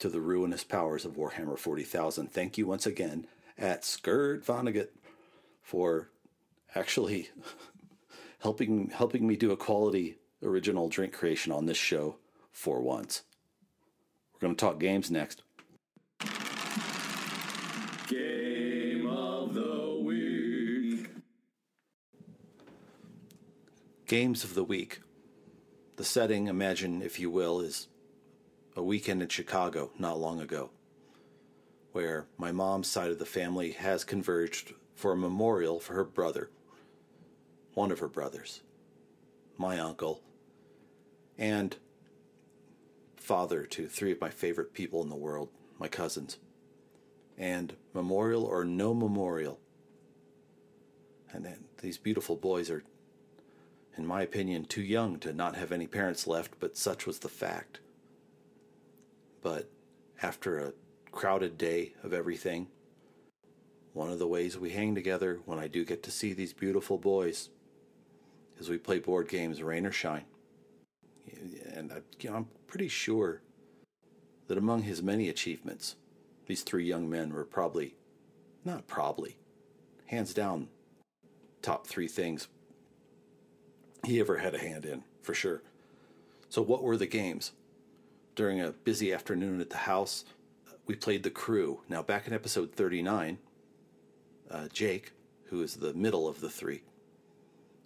to 0.00 0.08
the 0.08 0.20
ruinous 0.20 0.64
powers 0.64 1.04
of 1.04 1.12
Warhammer 1.12 1.56
40,000. 1.56 2.32
Thank 2.32 2.58
you 2.58 2.66
once 2.66 2.84
again 2.84 3.28
at 3.58 3.84
Skirt 3.84 4.44
Vonnegut 4.44 4.88
for 5.62 6.10
actually 6.74 7.30
helping 8.40 8.90
helping 8.90 9.26
me 9.26 9.36
do 9.36 9.50
a 9.50 9.56
quality 9.56 10.18
original 10.42 10.88
drink 10.88 11.12
creation 11.12 11.52
on 11.52 11.66
this 11.66 11.76
show 11.76 12.16
for 12.52 12.80
once. 12.80 13.22
We're 14.32 14.40
going 14.40 14.56
to 14.56 14.60
talk 14.60 14.78
games 14.78 15.10
next. 15.10 15.42
Game 18.08 19.06
of 19.08 19.54
the 19.54 20.00
week. 20.02 21.10
Games 24.06 24.44
of 24.44 24.54
the 24.54 24.64
week. 24.64 25.00
The 25.96 26.04
setting, 26.04 26.48
imagine 26.48 27.00
if 27.00 27.18
you 27.18 27.30
will, 27.30 27.60
is 27.60 27.88
a 28.76 28.82
weekend 28.82 29.22
in 29.22 29.28
Chicago 29.28 29.90
not 29.98 30.20
long 30.20 30.40
ago, 30.40 30.70
where 31.96 32.26
my 32.36 32.52
mom's 32.52 32.86
side 32.86 33.10
of 33.10 33.18
the 33.18 33.24
family 33.24 33.70
has 33.70 34.04
converged 34.04 34.74
for 34.94 35.12
a 35.12 35.16
memorial 35.16 35.80
for 35.80 35.94
her 35.94 36.04
brother, 36.04 36.50
one 37.72 37.90
of 37.90 38.00
her 38.00 38.06
brothers, 38.06 38.60
my 39.56 39.78
uncle, 39.78 40.20
and 41.38 41.74
father 43.16 43.64
to 43.64 43.88
three 43.88 44.12
of 44.12 44.20
my 44.20 44.28
favorite 44.28 44.74
people 44.74 45.02
in 45.02 45.08
the 45.08 45.16
world, 45.16 45.48
my 45.78 45.88
cousins. 45.88 46.36
And 47.38 47.74
memorial 47.94 48.44
or 48.44 48.62
no 48.62 48.92
memorial. 48.92 49.58
And 51.32 51.46
then 51.46 51.64
these 51.80 51.96
beautiful 51.96 52.36
boys 52.36 52.68
are, 52.68 52.84
in 53.96 54.06
my 54.06 54.20
opinion, 54.20 54.66
too 54.66 54.82
young 54.82 55.18
to 55.20 55.32
not 55.32 55.56
have 55.56 55.72
any 55.72 55.86
parents 55.86 56.26
left, 56.26 56.60
but 56.60 56.76
such 56.76 57.06
was 57.06 57.20
the 57.20 57.30
fact. 57.30 57.80
But 59.40 59.70
after 60.20 60.58
a 60.58 60.74
crowded 61.16 61.56
day 61.56 61.94
of 62.04 62.12
everything, 62.12 62.68
one 63.94 64.10
of 64.10 64.18
the 64.18 64.26
ways 64.26 64.58
we 64.58 64.70
hang 64.70 64.94
together 64.94 65.40
when 65.46 65.58
I 65.58 65.66
do 65.66 65.84
get 65.84 66.02
to 66.02 66.10
see 66.10 66.34
these 66.34 66.52
beautiful 66.52 66.98
boys 66.98 67.48
is 68.58 68.68
we 68.68 68.76
play 68.76 68.98
board 68.98 69.26
games, 69.26 69.62
rain 69.62 69.86
or 69.86 69.92
shine. 69.92 70.26
And 71.74 71.90
I, 71.90 72.02
you 72.20 72.30
know, 72.30 72.36
I'm 72.36 72.48
pretty 72.66 72.88
sure 72.88 73.40
that 74.46 74.58
among 74.58 74.82
his 74.82 75.02
many 75.02 75.28
achievements, 75.30 75.96
these 76.46 76.62
three 76.62 76.84
young 76.84 77.08
men 77.08 77.32
were 77.32 77.44
probably, 77.44 77.96
not 78.64 78.86
probably, 78.86 79.36
hands 80.06 80.34
down, 80.34 80.68
top 81.62 81.86
three 81.86 82.08
things 82.08 82.48
he 84.04 84.20
ever 84.20 84.36
had 84.36 84.54
a 84.54 84.58
hand 84.58 84.84
in, 84.84 85.02
for 85.22 85.32
sure. 85.32 85.62
So, 86.50 86.62
what 86.62 86.82
were 86.82 86.96
the 86.96 87.06
games? 87.06 87.52
During 88.34 88.60
a 88.60 88.72
busy 88.72 89.14
afternoon 89.14 89.62
at 89.62 89.70
the 89.70 89.78
house, 89.78 90.26
we 90.86 90.94
played 90.94 91.22
The 91.22 91.30
Crew. 91.30 91.80
Now, 91.88 92.02
back 92.02 92.26
in 92.26 92.32
episode 92.32 92.72
39, 92.72 93.38
uh, 94.50 94.68
Jake, 94.72 95.12
who 95.46 95.62
is 95.62 95.76
the 95.76 95.94
middle 95.94 96.28
of 96.28 96.40
the 96.40 96.48
three, 96.48 96.82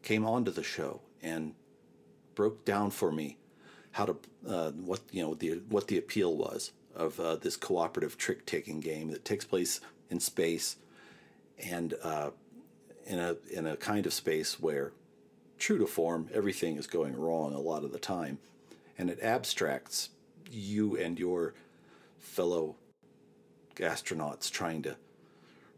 came 0.02 0.26
onto 0.26 0.50
the 0.50 0.62
show 0.62 1.00
and 1.22 1.54
broke 2.34 2.64
down 2.64 2.90
for 2.90 3.10
me 3.12 3.38
how 3.92 4.06
to 4.06 4.16
uh, 4.48 4.70
what 4.70 5.00
you 5.10 5.22
know 5.22 5.34
the 5.34 5.60
what 5.68 5.88
the 5.88 5.98
appeal 5.98 6.36
was 6.36 6.72
of 6.94 7.18
uh, 7.20 7.36
this 7.36 7.56
cooperative 7.56 8.16
trick 8.16 8.46
taking 8.46 8.80
game 8.80 9.10
that 9.10 9.24
takes 9.24 9.44
place 9.44 9.80
in 10.08 10.20
space 10.20 10.76
and 11.58 11.94
uh, 12.02 12.30
in 13.06 13.18
a 13.18 13.36
in 13.52 13.66
a 13.66 13.76
kind 13.76 14.06
of 14.06 14.12
space 14.12 14.60
where 14.60 14.92
true 15.58 15.78
to 15.78 15.86
form 15.86 16.28
everything 16.32 16.76
is 16.76 16.86
going 16.86 17.16
wrong 17.16 17.52
a 17.52 17.60
lot 17.60 17.84
of 17.84 17.92
the 17.92 17.98
time 17.98 18.38
and 18.96 19.10
it 19.10 19.18
abstracts 19.22 20.10
you 20.50 20.96
and 20.96 21.18
your 21.18 21.52
fellow 22.18 22.76
astronauts 23.76 24.50
trying 24.50 24.82
to 24.82 24.96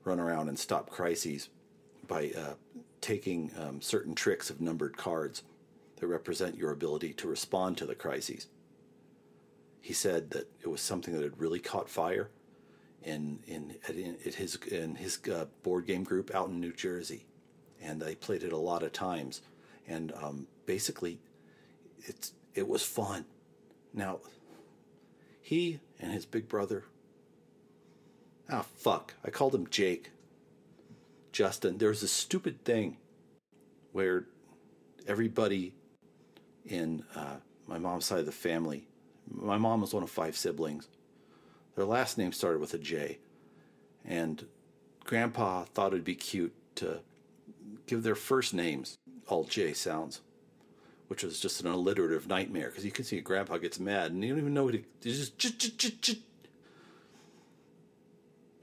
run 0.04 0.20
around 0.20 0.48
and 0.48 0.58
stop 0.58 0.90
crises 0.90 1.48
by 2.06 2.32
uh, 2.36 2.54
taking 3.00 3.50
um, 3.58 3.80
certain 3.80 4.14
tricks 4.14 4.50
of 4.50 4.60
numbered 4.60 4.96
cards 4.96 5.42
that 5.96 6.06
represent 6.06 6.56
your 6.56 6.72
ability 6.72 7.12
to 7.12 7.28
respond 7.28 7.76
to 7.78 7.86
the 7.86 7.94
crises. 7.94 8.48
He 9.80 9.92
said 9.92 10.30
that 10.30 10.50
it 10.60 10.68
was 10.68 10.80
something 10.80 11.14
that 11.14 11.22
had 11.22 11.40
really 11.40 11.60
caught 11.60 11.88
fire 11.88 12.30
in 13.04 13.40
in, 13.46 13.76
his 14.24 14.56
in 14.70 14.94
his 14.96 15.18
uh, 15.32 15.46
board 15.62 15.86
game 15.86 16.04
group 16.04 16.34
out 16.34 16.48
in 16.48 16.60
New 16.60 16.72
Jersey, 16.72 17.24
and 17.80 18.00
they 18.00 18.14
played 18.14 18.42
it 18.42 18.52
a 18.52 18.56
lot 18.56 18.82
of 18.82 18.92
times. 18.92 19.42
And 19.88 20.12
um, 20.22 20.46
basically, 20.66 21.18
it's 22.04 22.32
it 22.54 22.68
was 22.68 22.82
fun. 22.84 23.24
Now, 23.92 24.20
he 25.40 25.80
and 26.00 26.12
his 26.12 26.26
big 26.26 26.48
brother. 26.48 26.84
Ah, 28.50 28.60
oh, 28.60 28.66
fuck! 28.76 29.14
I 29.24 29.30
called 29.30 29.54
him 29.54 29.66
Jake. 29.68 30.10
Justin. 31.32 31.78
There 31.78 31.88
was 31.88 32.02
a 32.02 32.08
stupid 32.08 32.64
thing 32.64 32.98
where 33.92 34.26
everybody 35.06 35.74
in 36.64 37.04
uh, 37.16 37.36
my 37.66 37.78
mom's 37.78 38.04
side 38.04 38.20
of 38.20 38.26
the 38.26 38.32
family. 38.32 38.86
My 39.28 39.56
mom 39.58 39.80
was 39.80 39.94
one 39.94 40.02
of 40.02 40.10
five 40.10 40.36
siblings. 40.36 40.88
Their 41.74 41.86
last 41.86 42.18
name 42.18 42.32
started 42.32 42.60
with 42.60 42.74
a 42.74 42.78
J. 42.78 43.18
And 44.04 44.46
Grandpa 45.04 45.64
thought 45.64 45.92
it'd 45.92 46.04
be 46.04 46.14
cute 46.14 46.54
to 46.76 47.00
give 47.86 48.02
their 48.02 48.14
first 48.14 48.52
names 48.52 48.96
all 49.26 49.44
J 49.44 49.72
sounds, 49.72 50.20
which 51.08 51.22
was 51.22 51.40
just 51.40 51.62
an 51.62 51.70
alliterative 51.70 52.28
nightmare 52.28 52.68
because 52.68 52.84
you 52.84 52.90
can 52.90 53.04
see 53.04 53.20
Grandpa 53.20 53.56
gets 53.58 53.80
mad 53.80 54.12
and 54.12 54.22
you 54.22 54.30
don't 54.30 54.38
even 54.38 54.54
know 54.54 54.64
what 54.64 54.74
he 54.74 54.84
just. 55.00 55.38
J- 55.38 55.50
j- 55.50 55.94
j- 56.00 56.18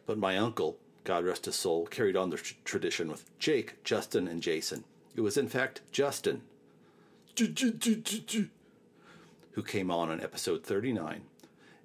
but 0.10 0.18
my 0.18 0.36
uncle, 0.40 0.76
God 1.04 1.24
rest 1.24 1.46
his 1.46 1.56
soul, 1.56 1.86
carried 1.86 2.18
on 2.18 2.32
the 2.32 2.38
tr- 2.38 2.56
tradition 2.66 3.12
with 3.12 3.30
Jake, 3.38 3.84
Justin, 3.84 4.28
and 4.28 4.42
Jason. 4.42 4.84
It 5.16 5.22
was 5.22 5.38
in 5.38 5.48
fact 5.48 5.82
Justin 5.92 6.42
who 9.52 9.62
came 9.64 9.92
on 9.92 10.10
on 10.10 10.20
episode 10.20 10.64
39 10.64 11.22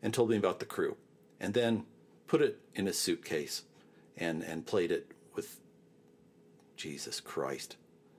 and 0.03 0.15
told 0.15 0.31
me 0.31 0.39
about 0.39 0.59
the 0.59 0.65
crew, 0.65 0.97
and 1.39 1.53
then 1.53 1.85
put 2.27 2.41
it 2.41 2.59
in 2.75 2.89
a 2.89 2.95
suitcase 2.95 3.65
and, 4.17 4.43
and 4.43 4.65
played 4.65 4.91
it 4.91 5.13
with 5.35 5.61
Jesus 6.79 7.21
Christ. 7.21 7.77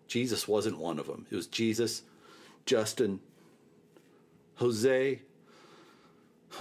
Jesus 0.08 0.48
wasn't 0.48 0.78
one 0.78 1.00
of 1.00 1.08
them. 1.08 1.26
It 1.32 1.36
was 1.36 1.48
Jesus, 1.48 2.04
Justin, 2.68 3.22
Jose. 4.58 5.22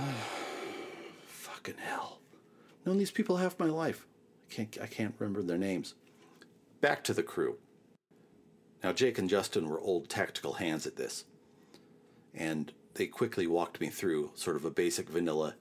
Fucking 1.26 1.76
hell. 1.76 2.20
Known 2.84 2.98
these 2.98 3.10
people 3.10 3.38
half 3.38 3.58
my 3.58 3.66
life. 3.66 4.06
I 4.50 4.54
can't 4.54 4.78
I 4.82 4.86
can't 4.86 5.14
remember 5.18 5.42
their 5.42 5.58
names. 5.58 5.94
Back 6.80 7.02
to 7.04 7.14
the 7.14 7.22
crew. 7.22 7.56
Now 8.82 8.92
Jake 8.92 9.18
and 9.18 9.30
Justin 9.30 9.68
were 9.68 9.80
old 9.80 10.08
tactical 10.08 10.54
hands 10.54 10.86
at 10.86 10.96
this. 10.96 11.24
And 12.34 12.72
they 12.94 13.06
quickly 13.06 13.46
walked 13.46 13.80
me 13.80 13.88
through 13.88 14.32
sort 14.34 14.56
of 14.56 14.64
a 14.64 14.70
basic 14.70 15.08
vanilla, 15.08 15.54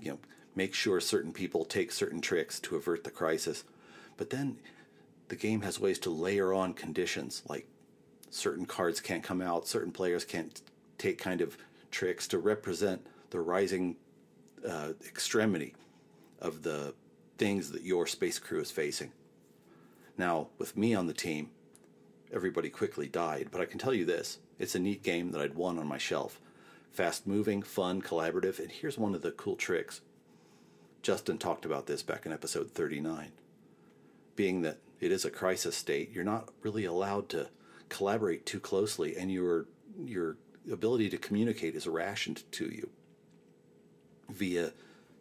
you 0.00 0.12
know, 0.12 0.18
make 0.54 0.74
sure 0.74 1.00
certain 1.00 1.32
people 1.32 1.64
take 1.64 1.92
certain 1.92 2.20
tricks 2.20 2.58
to 2.60 2.76
avert 2.76 3.04
the 3.04 3.10
crisis. 3.10 3.64
But 4.16 4.30
then 4.30 4.58
the 5.28 5.36
game 5.36 5.62
has 5.62 5.80
ways 5.80 5.98
to 6.00 6.10
layer 6.10 6.52
on 6.52 6.74
conditions, 6.74 7.42
like 7.48 7.66
certain 8.30 8.66
cards 8.66 9.00
can't 9.00 9.22
come 9.22 9.40
out, 9.40 9.68
certain 9.68 9.92
players 9.92 10.24
can't 10.24 10.60
take 10.98 11.18
kind 11.18 11.40
of 11.40 11.56
tricks 11.90 12.26
to 12.28 12.38
represent 12.38 13.06
the 13.30 13.40
rising 13.40 13.96
uh, 14.68 14.92
extremity 15.06 15.74
of 16.44 16.62
the 16.62 16.94
things 17.38 17.72
that 17.72 17.82
your 17.82 18.06
space 18.06 18.38
crew 18.38 18.60
is 18.60 18.70
facing. 18.70 19.10
Now, 20.16 20.48
with 20.58 20.76
me 20.76 20.94
on 20.94 21.08
the 21.08 21.14
team, 21.14 21.50
everybody 22.32 22.68
quickly 22.68 23.08
died, 23.08 23.48
but 23.50 23.60
I 23.60 23.64
can 23.64 23.78
tell 23.78 23.94
you 23.94 24.04
this 24.04 24.38
it's 24.58 24.76
a 24.76 24.78
neat 24.78 25.02
game 25.02 25.32
that 25.32 25.40
I'd 25.40 25.54
won 25.54 25.78
on 25.78 25.88
my 25.88 25.98
shelf. 25.98 26.40
Fast 26.92 27.26
moving, 27.26 27.62
fun, 27.62 28.00
collaborative, 28.00 28.60
and 28.60 28.70
here's 28.70 28.96
one 28.96 29.16
of 29.16 29.22
the 29.22 29.32
cool 29.32 29.56
tricks. 29.56 30.02
Justin 31.02 31.38
talked 31.38 31.64
about 31.64 31.86
this 31.86 32.02
back 32.02 32.24
in 32.24 32.32
episode 32.32 32.70
39. 32.70 33.32
Being 34.36 34.62
that 34.62 34.78
it 35.00 35.10
is 35.10 35.24
a 35.24 35.30
crisis 35.30 35.76
state, 35.76 36.12
you're 36.12 36.24
not 36.24 36.50
really 36.62 36.84
allowed 36.84 37.28
to 37.30 37.48
collaborate 37.88 38.46
too 38.46 38.60
closely, 38.60 39.16
and 39.16 39.32
your 39.32 39.66
your 40.04 40.36
ability 40.70 41.08
to 41.10 41.18
communicate 41.18 41.74
is 41.74 41.86
rationed 41.86 42.42
to 42.52 42.64
you 42.66 42.90
via 44.30 44.72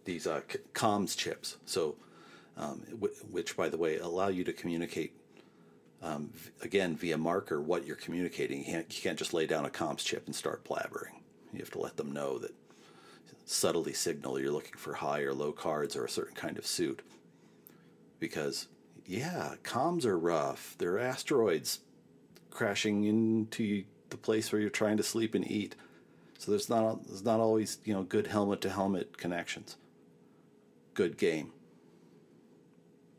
these 0.06 0.28
uh, 0.28 0.42
comms 0.74 1.18
chips. 1.18 1.58
So, 1.66 1.96
um, 2.58 2.82
w- 2.92 3.16
which, 3.32 3.56
by 3.56 3.70
the 3.70 3.78
way, 3.78 3.98
allow 3.98 4.28
you 4.28 4.44
to 4.44 4.54
communicate 4.54 5.14
um, 6.02 6.30
v- 6.34 6.52
again 6.62 6.96
via 6.96 7.18
marker 7.18 7.62
what 7.62 7.86
you're 7.86 7.96
communicating. 7.96 8.60
You 8.60 8.66
can't, 8.66 8.96
you 8.96 9.02
can't 9.02 9.18
just 9.18 9.34
lay 9.34 9.48
down 9.48 9.66
a 9.66 9.70
comms 9.70 10.04
chip 10.06 10.26
and 10.26 10.36
start 10.36 10.66
blabbering. 10.66 11.22
You 11.52 11.60
have 11.60 11.72
to 11.72 11.80
let 11.82 11.98
them 11.98 12.12
know 12.12 12.38
that 12.40 12.54
subtly 13.46 13.94
signal 13.94 14.40
you're 14.40 14.52
looking 14.52 14.78
for 14.78 14.96
high 14.96 15.22
or 15.22 15.34
low 15.34 15.52
cards 15.52 15.96
or 15.96 16.06
a 16.06 16.10
certain 16.10 16.36
kind 16.36 16.58
of 16.58 16.66
suit. 16.66 17.02
Because, 18.20 18.68
yeah, 19.06 19.56
comms 19.64 20.06
are 20.06 20.18
rough. 20.18 20.76
They're 20.78 21.00
asteroids 21.00 21.80
crashing 22.50 23.04
into 23.04 23.84
the 24.10 24.18
place 24.18 24.52
where 24.52 24.62
you're 24.62 24.70
trying 24.70 24.98
to 24.98 25.04
sleep 25.04 25.36
and 25.36 25.50
eat. 25.50 25.76
So 26.38 26.52
there's 26.52 26.70
not 26.70 27.06
there's 27.08 27.24
not 27.24 27.40
always 27.40 27.78
you 27.84 27.94
know 27.94 28.04
good 28.04 28.28
helmet 28.28 28.62
to 28.62 28.70
helmet 28.70 29.18
connections. 29.18 29.78
Good 30.94 31.18
game. 31.18 31.52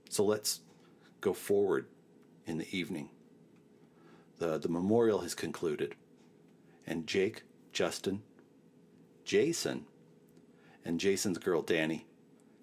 So 0.09 0.25
let's 0.25 0.61
go 1.21 1.33
forward 1.33 1.87
in 2.47 2.59
the 2.59 2.77
evening. 2.77 3.11
The 4.39 4.59
the 4.59 4.69
memorial 4.69 5.21
has 5.21 5.35
concluded, 5.35 5.97
and 6.87 7.07
Jake, 7.07 7.43
Justin, 7.73 8.23
Jason, 9.25 9.87
and 10.85 11.01
Jason's 11.01 11.39
girl 11.39 11.63
Danny 11.63 12.07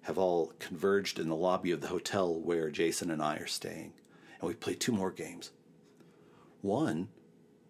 have 0.02 0.18
all 0.18 0.52
converged 0.58 1.18
in 1.18 1.28
the 1.28 1.36
lobby 1.36 1.70
of 1.72 1.80
the 1.80 1.88
hotel 1.88 2.34
where 2.34 2.70
Jason 2.70 3.10
and 3.10 3.22
I 3.22 3.36
are 3.36 3.46
staying, 3.46 3.92
and 4.40 4.48
we 4.48 4.54
played 4.54 4.80
two 4.80 4.92
more 4.92 5.10
games. 5.10 5.50
One 6.60 7.08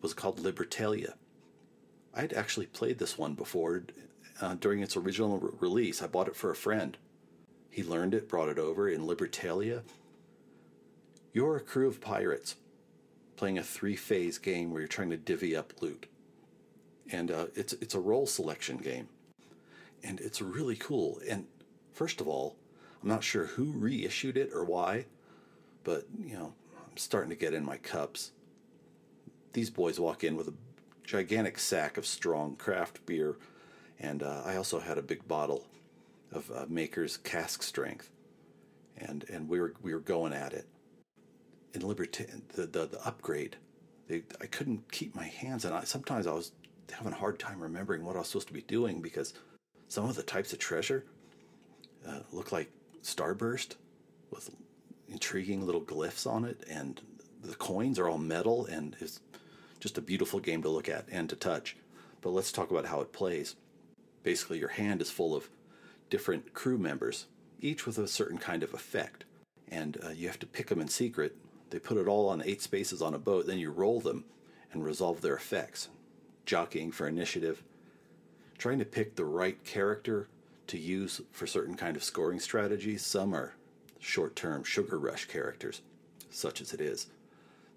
was 0.01 0.15
called 0.15 0.41
Libertalia. 0.41 1.15
I'd 2.15 2.33
actually 2.33 2.67
played 2.67 2.99
this 2.99 3.19
one 3.19 3.35
before 3.35 3.85
uh, 4.41 4.55
during 4.55 4.81
its 4.81 4.97
original 4.97 5.39
re- 5.39 5.51
release. 5.61 6.03
I 6.03 6.07
bought 6.07 6.29
it 6.29 6.37
for 6.37 6.51
a 6.51 6.57
friend. 6.57 6.97
He 7.73 7.83
learned 7.83 8.15
it, 8.15 8.29
brought 8.29 8.49
it 8.49 8.59
over 8.59 8.89
in 8.89 9.09
Libertalia. 9.09 9.83
You're 11.33 11.57
a 11.57 11.61
crew 11.61 11.89
of 11.89 12.01
pirates 12.01 12.55
playing 13.35 13.59
a 13.59 13.65
three 13.65 13.97
phase 13.97 14.39
game 14.39 14.71
where 14.71 14.83
you're 14.83 14.87
trying 14.87 15.11
to 15.11 15.17
divvy 15.17 15.57
up 15.57 15.73
loot. 15.83 16.07
And 17.11 17.33
uh, 17.33 17.47
it's, 17.57 17.73
it's 17.73 17.97
a 17.97 18.01
role 18.01 18.27
selection 18.27 18.77
game. 18.77 19.09
And 20.05 20.21
it's 20.21 20.41
really 20.41 20.77
cool. 20.77 21.19
And 21.29 21.47
first 21.93 22.21
of 22.21 22.29
all, 22.29 22.55
I'm 23.03 23.09
not 23.09 23.25
sure 23.25 23.47
who 23.47 23.73
reissued 23.73 24.37
it 24.37 24.51
or 24.55 24.65
why, 24.65 25.07
but, 25.83 26.07
you 26.23 26.35
know, 26.35 26.53
I'm 26.77 26.97
starting 26.97 27.31
to 27.31 27.37
get 27.37 27.55
in 27.55 27.65
my 27.65 27.79
cups 27.79 28.31
these 29.53 29.71
boys 29.71 30.01
walk 30.01 30.25
in 30.25 30.37
with 30.37 30.49
a 30.49 30.55
gigantic 31.05 31.59
sack 31.59 31.97
of 31.97 32.07
strong 32.07 32.57
craft 32.57 33.05
beer, 33.07 33.37
and 34.01 34.23
uh, 34.23 34.43
I 34.45 34.57
also 34.57 34.81
had 34.81 34.99
a 34.99 35.03
big 35.03 35.27
bottle 35.29 35.67
of 36.33 36.51
uh, 36.51 36.65
Maker's 36.69 37.17
cask 37.17 37.63
strength, 37.63 38.11
and 38.97 39.25
and 39.31 39.49
we 39.49 39.61
were 39.61 39.75
we 39.83 39.95
were 39.95 40.01
going 40.01 40.33
at 40.33 40.53
it. 40.53 40.67
In 41.75 41.83
Liberty, 41.83 42.27
the, 42.55 42.67
the 42.67 42.87
the 42.87 43.07
upgrade, 43.07 43.57
they, 44.09 44.23
I 44.41 44.47
couldn't 44.47 44.91
keep 44.91 45.15
my 45.15 45.25
hands 45.25 45.65
on 45.65 45.81
it. 45.81 45.89
Sometimes 45.89 46.27
I 46.27 46.33
was 46.33 46.53
having 46.91 47.13
a 47.13 47.17
hard 47.17 47.39
time 47.39 47.61
remembering 47.61 48.05
what 48.05 48.17
I 48.17 48.21
was 48.21 48.29
supposed 48.29 48.49
to 48.49 48.55
be 48.55 48.63
doing 48.63 49.01
because 49.01 49.35
some 49.89 50.05
of 50.05 50.17
the 50.17 50.23
types 50.23 50.53
of 50.53 50.59
treasure 50.59 51.05
uh, 52.07 52.21
look 52.33 52.53
like 52.53 52.71
starburst 53.03 53.77
with 54.31 54.51
intriguing 55.09 55.65
little 55.65 55.81
glyphs 55.81 56.27
on 56.27 56.45
it, 56.45 56.65
and 56.69 57.01
the 57.43 57.55
coins 57.55 57.99
are 57.99 58.09
all 58.09 58.19
metal 58.19 58.67
and 58.67 58.97
it's 59.01 59.21
just 59.81 59.99
a 59.99 60.03
beautiful 60.03 60.39
game 60.39 60.63
to 60.63 60.69
look 60.69 60.89
at 60.89 61.07
and 61.11 61.29
to 61.29 61.37
touch. 61.37 61.77
But 62.21 62.31
let's 62.31 62.53
talk 62.53 62.71
about 62.71 62.87
how 62.87 63.01
it 63.01 63.13
plays. 63.13 63.57
Basically, 64.23 64.59
your 64.59 64.69
hand 64.69 65.03
is 65.03 65.11
full 65.11 65.35
of 65.35 65.51
different 66.13 66.53
crew 66.53 66.77
members, 66.77 67.25
each 67.59 67.87
with 67.87 67.97
a 67.97 68.07
certain 68.07 68.37
kind 68.37 68.63
of 68.63 68.75
effect, 68.75 69.25
and 69.69 69.97
uh, 70.05 70.11
you 70.11 70.29
have 70.29 70.39
to 70.39 70.47
pick 70.47 70.67
them 70.67 70.81
in 70.81 70.89
secret. 70.89 71.35
They 71.71 71.79
put 71.79 71.97
it 71.97 72.07
all 72.07 72.29
on 72.29 72.43
eight 72.45 72.61
spaces 72.61 73.01
on 73.01 73.15
a 73.15 73.19
boat, 73.19 73.47
then 73.47 73.59
you 73.59 73.71
roll 73.71 73.99
them 73.99 74.27
and 74.73 74.85
resolve 74.85 75.23
their 75.23 75.37
effects. 75.37 75.89
Jockeying 76.45 76.93
for 76.93 77.09
initiative, 77.09 77.63
trying 78.59 78.79
to 78.79 78.85
pick 78.85 79.17
the 79.17 79.25
right 79.25 79.65
character 79.65 80.29
to 80.67 80.79
use 80.79 81.23
for 81.31 81.47
certain 81.47 81.77
kind 81.77 81.97
of 81.97 82.05
scoring 82.05 82.41
strategies. 82.41 83.05
Some 83.05 83.35
are 83.35 83.55
short 83.99 84.37
term 84.37 84.65
sugar 84.65 84.99
rush 84.99 85.25
characters, 85.25 85.81
such 86.29 86.61
as 86.61 86.75
it 86.75 86.81
is, 86.83 87.07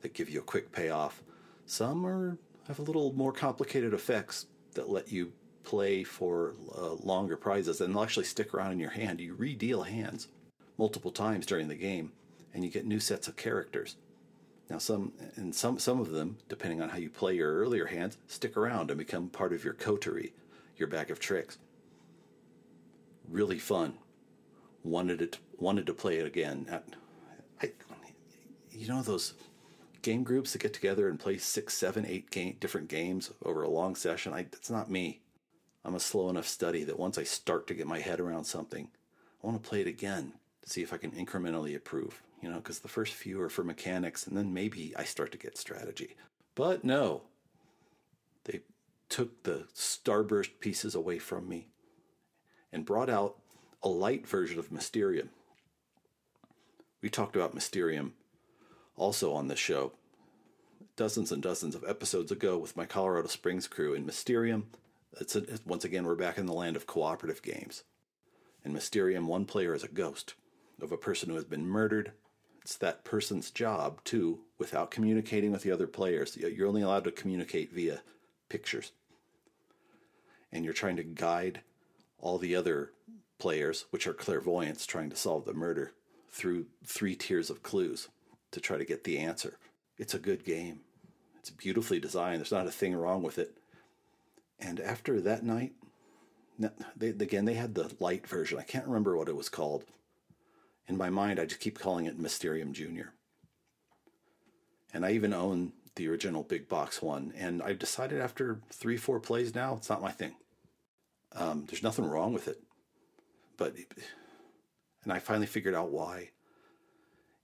that 0.01 0.13
give 0.13 0.29
you 0.29 0.39
a 0.39 0.43
quick 0.43 0.73
payoff 0.73 1.23
some 1.65 2.05
are 2.05 2.37
have 2.67 2.79
a 2.79 2.83
little 2.83 3.13
more 3.13 3.31
complicated 3.31 3.93
effects 3.93 4.45
that 4.73 4.89
let 4.89 5.11
you 5.11 5.31
play 5.65 6.03
for 6.03 6.53
uh, 6.77 6.93
longer 6.93 7.37
prizes 7.37 7.81
and 7.81 7.93
they'll 7.93 8.03
actually 8.03 8.25
stick 8.25 8.53
around 8.53 8.71
in 8.73 8.79
your 8.79 8.91
hand. 8.91 9.19
You 9.19 9.33
re-deal 9.33 9.83
hands 9.83 10.27
multiple 10.77 11.11
times 11.11 11.45
during 11.45 11.67
the 11.67 11.75
game, 11.75 12.11
and 12.53 12.63
you 12.63 12.69
get 12.69 12.85
new 12.85 12.99
sets 12.99 13.27
of 13.27 13.35
characters. 13.35 13.95
Now, 14.69 14.77
some 14.79 15.13
and 15.35 15.53
some 15.53 15.77
some 15.79 15.99
of 15.99 16.11
them, 16.11 16.37
depending 16.49 16.81
on 16.81 16.89
how 16.89 16.97
you 16.97 17.09
play 17.09 17.35
your 17.35 17.55
earlier 17.55 17.85
hands, 17.85 18.17
stick 18.27 18.57
around 18.57 18.89
and 18.89 18.97
become 18.97 19.29
part 19.29 19.53
of 19.53 19.63
your 19.63 19.73
coterie, 19.73 20.33
your 20.77 20.87
bag 20.87 21.11
of 21.11 21.19
tricks. 21.19 21.57
Really 23.29 23.59
fun. 23.59 23.95
Wanted 24.83 25.21
it 25.21 25.39
wanted 25.57 25.85
to 25.85 25.93
play 25.93 26.17
it 26.17 26.25
again. 26.25 26.67
I, 27.61 27.71
you 28.71 28.87
know 28.87 29.01
those 29.01 29.33
game 30.01 30.23
groups 30.23 30.53
that 30.53 30.61
get 30.61 30.73
together 30.73 31.07
and 31.07 31.19
play 31.19 31.37
six, 31.37 31.73
seven, 31.73 32.05
eight 32.05 32.29
game, 32.29 32.57
different 32.59 32.87
games 32.87 33.31
over 33.43 33.63
a 33.63 33.69
long 33.69 33.95
session. 33.95 34.33
I, 34.33 34.43
that's 34.43 34.69
not 34.69 34.89
me. 34.91 35.21
I'm 35.85 35.93
a 35.93 35.99
slow 35.99 36.29
enough 36.29 36.47
study 36.47 36.83
that 36.83 36.97
once 36.97 37.19
I 37.19 37.23
start 37.23 37.67
to 37.67 37.75
get 37.75 37.85
my 37.85 37.99
head 37.99 38.19
around 38.19 38.45
something, 38.45 38.89
I 39.41 39.47
want 39.47 39.61
to 39.61 39.69
play 39.69 39.81
it 39.81 39.87
again 39.87 40.33
to 40.63 40.69
see 40.69 40.81
if 40.81 40.91
I 40.91 40.97
can 40.97 41.11
incrementally 41.11 41.75
improve. 41.75 42.23
You 42.41 42.49
know, 42.49 42.57
because 42.57 42.79
the 42.79 42.87
first 42.87 43.13
few 43.13 43.39
are 43.41 43.49
for 43.49 43.63
mechanics, 43.63 44.25
and 44.25 44.35
then 44.35 44.53
maybe 44.53 44.93
I 44.97 45.03
start 45.03 45.31
to 45.31 45.37
get 45.37 45.57
strategy. 45.57 46.15
But 46.55 46.83
no, 46.83 47.21
they 48.45 48.61
took 49.09 49.43
the 49.43 49.67
starburst 49.75 50.59
pieces 50.59 50.95
away 50.95 51.19
from 51.19 51.47
me 51.47 51.67
and 52.73 52.85
brought 52.85 53.09
out 53.09 53.37
a 53.83 53.87
light 53.87 54.27
version 54.27 54.57
of 54.59 54.71
Mysterium. 54.71 55.29
We 57.01 57.09
talked 57.09 57.35
about 57.35 57.53
Mysterium 57.53 58.13
also 58.97 59.33
on 59.33 59.47
this 59.47 59.59
show 59.59 59.93
dozens 60.95 61.31
and 61.31 61.43
dozens 61.43 61.75
of 61.75 61.83
episodes 61.87 62.31
ago 62.31 62.57
with 62.57 62.77
my 62.77 62.85
Colorado 62.85 63.27
Springs 63.27 63.67
crew 63.67 63.93
in 63.93 64.05
Mysterium. 64.05 64.67
It's 65.19 65.35
a, 65.35 65.43
once 65.65 65.85
again, 65.85 66.05
we're 66.05 66.15
back 66.15 66.37
in 66.37 66.45
the 66.45 66.53
land 66.53 66.75
of 66.75 66.87
cooperative 66.87 67.41
games. 67.41 67.83
In 68.63 68.73
Mysterium, 68.73 69.27
one 69.27 69.45
player 69.45 69.73
is 69.73 69.83
a 69.83 69.87
ghost 69.87 70.33
of 70.81 70.91
a 70.91 70.97
person 70.97 71.29
who 71.29 71.35
has 71.35 71.45
been 71.45 71.65
murdered. 71.65 72.11
It's 72.61 72.75
that 72.77 73.03
person's 73.03 73.51
job 73.51 74.03
to, 74.05 74.39
without 74.57 74.91
communicating 74.91 75.51
with 75.51 75.61
the 75.61 75.71
other 75.71 75.87
players, 75.87 76.35
you're 76.35 76.67
only 76.67 76.81
allowed 76.81 77.03
to 77.05 77.11
communicate 77.11 77.71
via 77.71 78.01
pictures. 78.49 78.91
and 80.55 80.63
you're 80.63 80.73
trying 80.73 80.95
to 80.95 81.03
guide 81.03 81.61
all 82.19 82.37
the 82.37 82.55
other 82.55 82.91
players, 83.37 83.85
which 83.91 84.07
are 84.07 84.13
clairvoyants 84.13 84.85
trying 84.85 85.09
to 85.09 85.15
solve 85.15 85.45
the 85.45 85.53
murder, 85.53 85.91
through 86.31 86.65
three 86.85 87.15
tiers 87.15 87.49
of 87.49 87.61
clues 87.61 88.07
to 88.51 88.61
try 88.61 88.77
to 88.77 88.85
get 88.85 89.03
the 89.03 89.17
answer. 89.17 89.57
It's 89.97 90.13
a 90.13 90.19
good 90.19 90.45
game. 90.45 90.79
It's 91.39 91.49
beautifully 91.49 91.99
designed. 91.99 92.39
There's 92.39 92.51
not 92.51 92.67
a 92.67 92.71
thing 92.71 92.95
wrong 92.95 93.21
with 93.21 93.37
it. 93.37 93.57
And 94.59 94.79
after 94.79 95.21
that 95.21 95.43
night, 95.43 95.73
they, 96.95 97.09
again, 97.09 97.45
they 97.45 97.55
had 97.55 97.75
the 97.75 97.91
light 97.99 98.27
version. 98.27 98.57
I 98.57 98.63
can't 98.63 98.87
remember 98.87 99.17
what 99.17 99.29
it 99.29 99.35
was 99.35 99.49
called. 99.49 99.83
In 100.87 100.97
my 100.97 101.09
mind, 101.09 101.39
I 101.39 101.45
just 101.45 101.61
keep 101.61 101.79
calling 101.79 102.05
it 102.05 102.17
Mysterium 102.19 102.73
Junior. 102.73 103.13
And 104.93 105.05
I 105.05 105.11
even 105.11 105.33
own 105.33 105.73
the 105.95 106.07
original 106.07 106.43
big 106.43 106.69
box 106.69 107.01
one. 107.01 107.33
And 107.35 107.61
I've 107.61 107.79
decided 107.79 108.21
after 108.21 108.61
three, 108.71 108.97
four 108.97 109.19
plays 109.19 109.55
now, 109.55 109.75
it's 109.75 109.89
not 109.89 110.01
my 110.01 110.11
thing. 110.11 110.35
Um, 111.33 111.65
there's 111.67 111.83
nothing 111.83 112.05
wrong 112.05 112.33
with 112.33 112.47
it. 112.47 112.61
But, 113.57 113.75
and 115.03 115.11
I 115.11 115.19
finally 115.19 115.47
figured 115.47 115.75
out 115.75 115.91
why. 115.91 116.29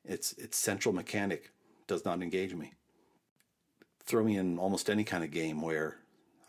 Its, 0.05 0.33
its 0.33 0.57
central 0.57 0.93
mechanic 0.93 1.51
does 1.87 2.05
not 2.05 2.21
engage 2.21 2.53
me. 2.53 2.73
Throw 4.03 4.23
me 4.23 4.37
in 4.37 4.57
almost 4.57 4.89
any 4.89 5.03
kind 5.03 5.23
of 5.23 5.31
game 5.31 5.61
where 5.61 5.97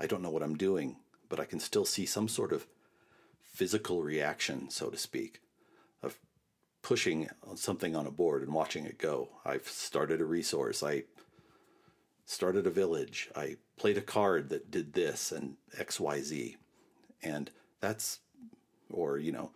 I 0.01 0.07
don't 0.07 0.23
know 0.23 0.31
what 0.31 0.43
I'm 0.43 0.57
doing, 0.57 0.97
but 1.29 1.41
I 1.41 1.45
can 1.45 1.61
still 1.61 1.85
see 1.85 2.07
some 2.07 2.29
sort 2.29 2.53
of 2.53 2.67
physical 3.43 4.03
reaction, 4.03 4.71
so 4.71 4.89
to 4.91 4.97
speak, 4.97 5.41
of 6.03 6.19
pushing 6.83 7.29
something 7.55 7.95
on 7.95 8.07
a 8.07 8.11
board 8.11 8.43
and 8.43 8.53
watching 8.53 8.85
it 8.85 8.99
go. 8.99 9.29
I've 9.45 9.69
started 9.69 10.21
a 10.21 10.25
resource. 10.25 10.83
I 10.83 11.05
started 12.25 12.67
a 12.67 12.71
village. 12.71 13.31
I 13.37 13.57
played 13.77 13.99
a 13.99 14.03
card 14.03 14.49
that 14.49 14.71
did 14.71 14.95
this 14.95 15.33
and 15.33 15.57
XYZ. 15.79 16.57
And 17.23 17.51
that's, 17.81 18.21
or, 18.91 19.19
you 19.19 19.33
know, 19.33 19.51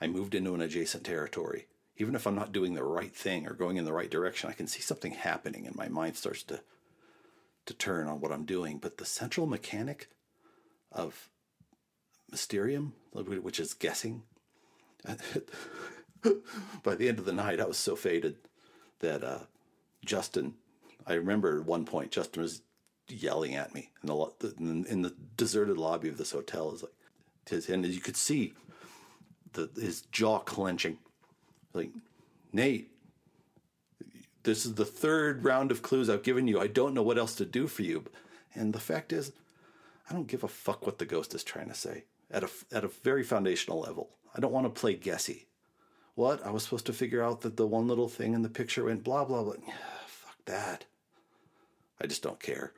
I 0.00 0.06
moved 0.06 0.34
into 0.34 0.54
an 0.54 0.60
adjacent 0.60 1.04
territory. 1.04 1.66
Even 1.98 2.14
if 2.14 2.26
I'm 2.26 2.34
not 2.34 2.52
doing 2.52 2.74
the 2.74 2.84
right 2.84 3.14
thing 3.14 3.46
or 3.46 3.54
going 3.54 3.78
in 3.78 3.86
the 3.86 3.92
right 3.92 4.10
direction, 4.10 4.50
I 4.50 4.54
can 4.54 4.66
see 4.66 4.82
something 4.82 5.12
happening 5.12 5.66
and 5.66 5.74
my 5.74 5.88
mind 5.88 6.16
starts 6.16 6.42
to 6.44 6.60
to 7.66 7.74
turn 7.74 8.08
on 8.08 8.20
what 8.20 8.32
I'm 8.32 8.44
doing. 8.44 8.78
But 8.78 8.98
the 8.98 9.04
central 9.04 9.46
mechanic 9.46 10.08
of 10.90 11.28
Mysterium, 12.30 12.94
which 13.12 13.60
is 13.60 13.74
guessing, 13.74 14.22
by 16.82 16.94
the 16.94 17.08
end 17.08 17.18
of 17.18 17.24
the 17.24 17.32
night, 17.32 17.60
I 17.60 17.66
was 17.66 17.76
so 17.76 17.94
faded 17.96 18.36
that 19.00 19.22
uh, 19.22 19.40
Justin, 20.04 20.54
I 21.06 21.14
remember 21.14 21.60
at 21.60 21.66
one 21.66 21.84
point, 21.84 22.10
Justin 22.10 22.42
was 22.42 22.62
yelling 23.08 23.54
at 23.54 23.74
me 23.74 23.90
in 24.02 24.08
the, 24.08 24.84
in 24.88 25.02
the 25.02 25.14
deserted 25.36 25.78
lobby 25.78 26.08
of 26.08 26.18
this 26.18 26.32
hotel. 26.32 26.72
Is 26.72 26.82
like, 26.82 26.92
his, 27.48 27.68
and 27.68 27.84
as 27.84 27.94
you 27.94 28.00
could 28.00 28.16
see, 28.16 28.54
the, 29.52 29.70
his 29.76 30.02
jaw 30.12 30.38
clenching. 30.40 30.98
Like, 31.72 31.90
Nate, 32.52 32.90
this 34.46 34.64
is 34.64 34.74
the 34.74 34.84
third 34.84 35.44
round 35.44 35.72
of 35.72 35.82
clues 35.82 36.08
I've 36.08 36.22
given 36.22 36.46
you. 36.46 36.60
I 36.60 36.68
don't 36.68 36.94
know 36.94 37.02
what 37.02 37.18
else 37.18 37.34
to 37.34 37.44
do 37.44 37.66
for 37.66 37.82
you. 37.82 38.04
And 38.54 38.72
the 38.72 38.78
fact 38.78 39.12
is, 39.12 39.32
I 40.08 40.14
don't 40.14 40.28
give 40.28 40.44
a 40.44 40.48
fuck 40.48 40.86
what 40.86 40.98
the 40.98 41.04
ghost 41.04 41.34
is 41.34 41.42
trying 41.42 41.68
to 41.68 41.74
say 41.74 42.04
at 42.30 42.44
a, 42.44 42.48
at 42.70 42.84
a 42.84 42.88
very 42.88 43.24
foundational 43.24 43.80
level. 43.80 44.10
I 44.34 44.40
don't 44.40 44.52
want 44.52 44.72
to 44.72 44.80
play 44.80 44.94
guessy. 44.94 45.46
What? 46.14 46.46
I 46.46 46.50
was 46.50 46.62
supposed 46.62 46.86
to 46.86 46.92
figure 46.92 47.24
out 47.24 47.40
that 47.40 47.56
the 47.56 47.66
one 47.66 47.88
little 47.88 48.08
thing 48.08 48.34
in 48.34 48.42
the 48.42 48.48
picture 48.48 48.84
went 48.84 49.02
blah, 49.02 49.24
blah, 49.24 49.42
blah. 49.42 49.54
fuck 50.06 50.36
that. 50.44 50.84
I 52.00 52.06
just 52.06 52.22
don't 52.22 52.38
care. 52.38 52.72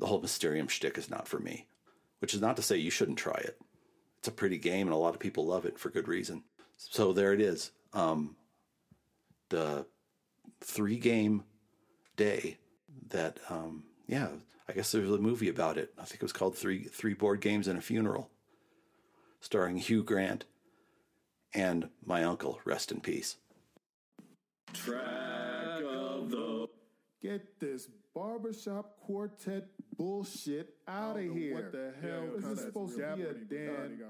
The 0.00 0.06
whole 0.06 0.20
Mysterium 0.20 0.66
shtick 0.66 0.98
is 0.98 1.08
not 1.08 1.28
for 1.28 1.38
me, 1.38 1.66
which 2.18 2.34
is 2.34 2.40
not 2.40 2.56
to 2.56 2.62
say 2.62 2.76
you 2.76 2.90
shouldn't 2.90 3.18
try 3.18 3.40
it. 3.44 3.60
It's 4.18 4.28
a 4.28 4.32
pretty 4.32 4.58
game, 4.58 4.88
and 4.88 4.94
a 4.94 4.98
lot 4.98 5.14
of 5.14 5.20
people 5.20 5.46
love 5.46 5.66
it 5.66 5.78
for 5.78 5.88
good 5.88 6.08
reason. 6.08 6.42
So 6.76 7.12
there 7.12 7.32
it 7.32 7.40
is. 7.40 7.70
Um, 7.92 8.34
the 9.50 9.86
three 10.60 10.98
game 10.98 11.44
day 12.16 12.58
that 13.10 13.38
um, 13.48 13.84
yeah 14.06 14.28
i 14.68 14.72
guess 14.72 14.92
there's 14.92 15.10
a 15.10 15.18
movie 15.18 15.48
about 15.48 15.78
it. 15.78 15.92
I 15.98 16.04
think 16.04 16.16
it 16.16 16.22
was 16.22 16.32
called 16.32 16.56
three 16.56 16.84
three 16.84 17.14
board 17.14 17.40
games 17.40 17.68
and 17.68 17.78
a 17.78 17.82
funeral 17.82 18.30
starring 19.40 19.76
hugh 19.76 20.02
grant 20.02 20.44
and 21.54 21.88
my 22.04 22.24
uncle 22.24 22.60
rest 22.64 22.92
in 22.92 23.00
peace. 23.00 23.36
Track 24.72 25.82
of 25.86 26.30
the 26.30 26.68
get 27.22 27.58
this 27.60 27.88
barbershop 28.18 28.96
quartet 29.00 29.68
bullshit 29.96 30.74
out 30.88 31.16
of 31.16 31.22
here. 31.22 31.54
What 31.54 31.70
the 31.70 31.92
hell 32.02 32.24
is 32.36 32.44
this 32.44 32.62
supposed 32.62 32.98
to 32.98 33.16
be 33.16 33.22
a 33.22 33.34
damn 33.34 34.00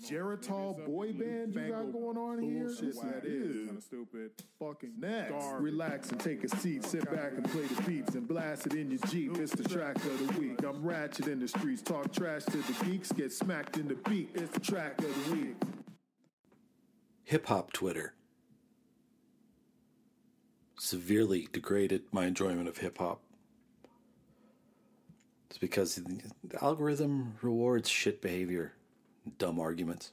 Geritol 0.00 0.86
boy 0.86 1.12
band 1.12 1.54
you 1.54 1.68
got 1.68 1.92
going 1.92 2.16
on 2.16 2.42
here? 2.42 2.64
Bullshit 2.64 2.94
that 3.02 3.24
is. 3.26 3.66
Kind 3.66 3.76
of 3.76 3.82
stupid. 3.82 4.30
Fucking 4.58 4.92
next. 4.98 5.32
Garbage. 5.32 5.62
Relax 5.62 6.10
and 6.10 6.20
take 6.20 6.44
a 6.44 6.48
seat. 6.56 6.84
Sit 6.84 7.04
back 7.10 7.32
and 7.32 7.44
play 7.50 7.66
the 7.66 7.82
beats 7.82 8.14
and 8.14 8.26
blast 8.26 8.66
it 8.68 8.72
in 8.72 8.90
your 8.90 9.00
Jeep. 9.08 9.36
It's 9.36 9.54
the 9.54 9.68
track 9.68 9.96
of 9.96 10.34
the 10.34 10.40
week. 10.40 10.64
I'm 10.64 10.82
ratchet 10.82 11.26
in 11.26 11.38
the 11.38 11.48
streets. 11.48 11.82
Talk 11.82 12.10
trash 12.10 12.44
to 12.44 12.56
the 12.56 12.84
geeks. 12.84 13.12
Get 13.12 13.32
smacked 13.32 13.76
in 13.76 13.86
the 13.86 13.96
beak. 14.08 14.30
It's 14.34 14.52
the 14.52 14.60
track 14.60 14.98
of 14.98 15.26
the 15.26 15.32
week. 15.32 15.56
Hip 17.24 17.46
hop 17.46 17.72
Twitter 17.72 18.14
severely 20.78 21.48
degraded 21.52 22.02
my 22.12 22.24
enjoyment 22.24 22.68
of 22.68 22.78
hip 22.78 22.98
hop 22.98 23.20
it's 25.52 25.58
because 25.58 25.96
the 25.96 26.64
algorithm 26.64 27.34
rewards 27.42 27.86
shit 27.86 28.22
behavior, 28.22 28.72
dumb 29.36 29.60
arguments. 29.60 30.12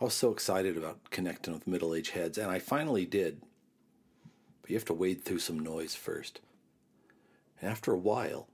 I 0.00 0.04
was 0.04 0.14
so 0.14 0.30
excited 0.30 0.76
about 0.76 1.10
connecting 1.10 1.54
with 1.54 1.66
middle 1.66 1.92
aged 1.92 2.12
heads, 2.12 2.38
and 2.38 2.48
I 2.48 2.60
finally 2.60 3.04
did. 3.04 3.42
But 4.62 4.70
you 4.70 4.76
have 4.76 4.84
to 4.84 4.94
wade 4.94 5.24
through 5.24 5.40
some 5.40 5.58
noise 5.58 5.96
first. 5.96 6.38
And 7.60 7.68
after 7.68 7.92
a 7.92 7.98
while, 7.98 8.46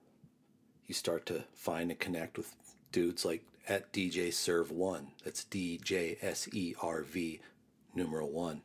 you 0.87 0.95
start 0.95 1.27
to 1.27 1.45
find 1.53 1.91
and 1.91 2.01
connect 2.01 2.39
with 2.39 2.57
dudes 2.93 3.27
like 3.27 3.45
at 3.69 3.93
DJ 3.93 4.33
Serve 4.33 4.71
One. 4.71 5.09
That's 5.23 5.45
D 5.45 5.79
J 5.85 6.17
S 6.23 6.49
E 6.55 6.75
R 6.81 7.03
V 7.03 7.43
numeral 7.95 8.31
one. 8.31 8.63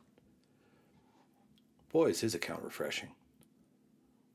Boy, 1.92 2.06
is 2.06 2.22
his 2.22 2.34
account 2.34 2.62
refreshing. 2.62 3.10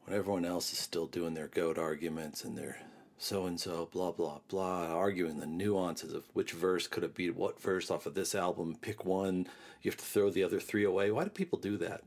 When 0.05 0.15
everyone 0.15 0.45
else 0.45 0.71
is 0.71 0.77
still 0.77 1.07
doing 1.07 1.33
their 1.33 1.47
goat 1.47 1.79
arguments 1.79 2.43
and 2.43 2.55
their 2.55 2.77
so 3.23 3.45
and 3.45 3.59
so, 3.59 3.87
blah, 3.91 4.11
blah, 4.11 4.39
blah, 4.47 4.87
arguing 4.87 5.39
the 5.39 5.45
nuances 5.45 6.11
of 6.11 6.23
which 6.33 6.53
verse 6.53 6.87
could 6.87 7.03
it 7.03 7.13
be 7.13 7.29
what 7.29 7.61
verse 7.61 7.91
off 7.91 8.07
of 8.07 8.15
this 8.15 8.33
album. 8.33 8.75
Pick 8.81 9.05
one, 9.05 9.45
you 9.83 9.91
have 9.91 9.99
to 9.99 10.03
throw 10.03 10.31
the 10.31 10.43
other 10.43 10.59
three 10.59 10.83
away. 10.83 11.11
Why 11.11 11.25
do 11.25 11.29
people 11.29 11.59
do 11.59 11.77
that? 11.77 12.01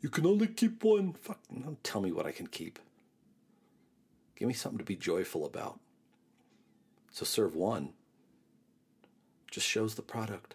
You 0.00 0.08
can 0.10 0.24
only 0.24 0.46
keep 0.46 0.84
one. 0.84 1.14
Fuck, 1.14 1.40
don't 1.52 1.82
tell 1.82 2.00
me 2.00 2.12
what 2.12 2.24
I 2.24 2.30
can 2.30 2.46
keep. 2.46 2.78
Give 4.36 4.46
me 4.46 4.54
something 4.54 4.78
to 4.78 4.84
be 4.84 4.94
joyful 4.94 5.44
about. 5.44 5.80
So 7.10 7.24
serve 7.24 7.56
one 7.56 7.94
just 9.50 9.66
shows 9.66 9.96
the 9.96 10.02
product. 10.02 10.54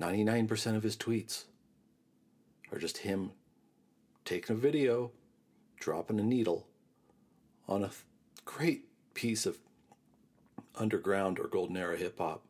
99% 0.00 0.76
of 0.76 0.82
his 0.82 0.96
tweets 0.96 1.44
are 2.72 2.78
just 2.78 2.98
him 2.98 3.32
taking 4.24 4.56
a 4.56 4.58
video, 4.58 5.10
dropping 5.78 6.18
a 6.18 6.22
needle 6.22 6.66
on 7.68 7.84
a 7.84 7.90
great 8.44 8.84
piece 9.14 9.46
of 9.46 9.58
underground 10.76 11.38
or 11.38 11.48
golden 11.48 11.76
era 11.76 11.96
hip 11.96 12.18
hop. 12.18 12.42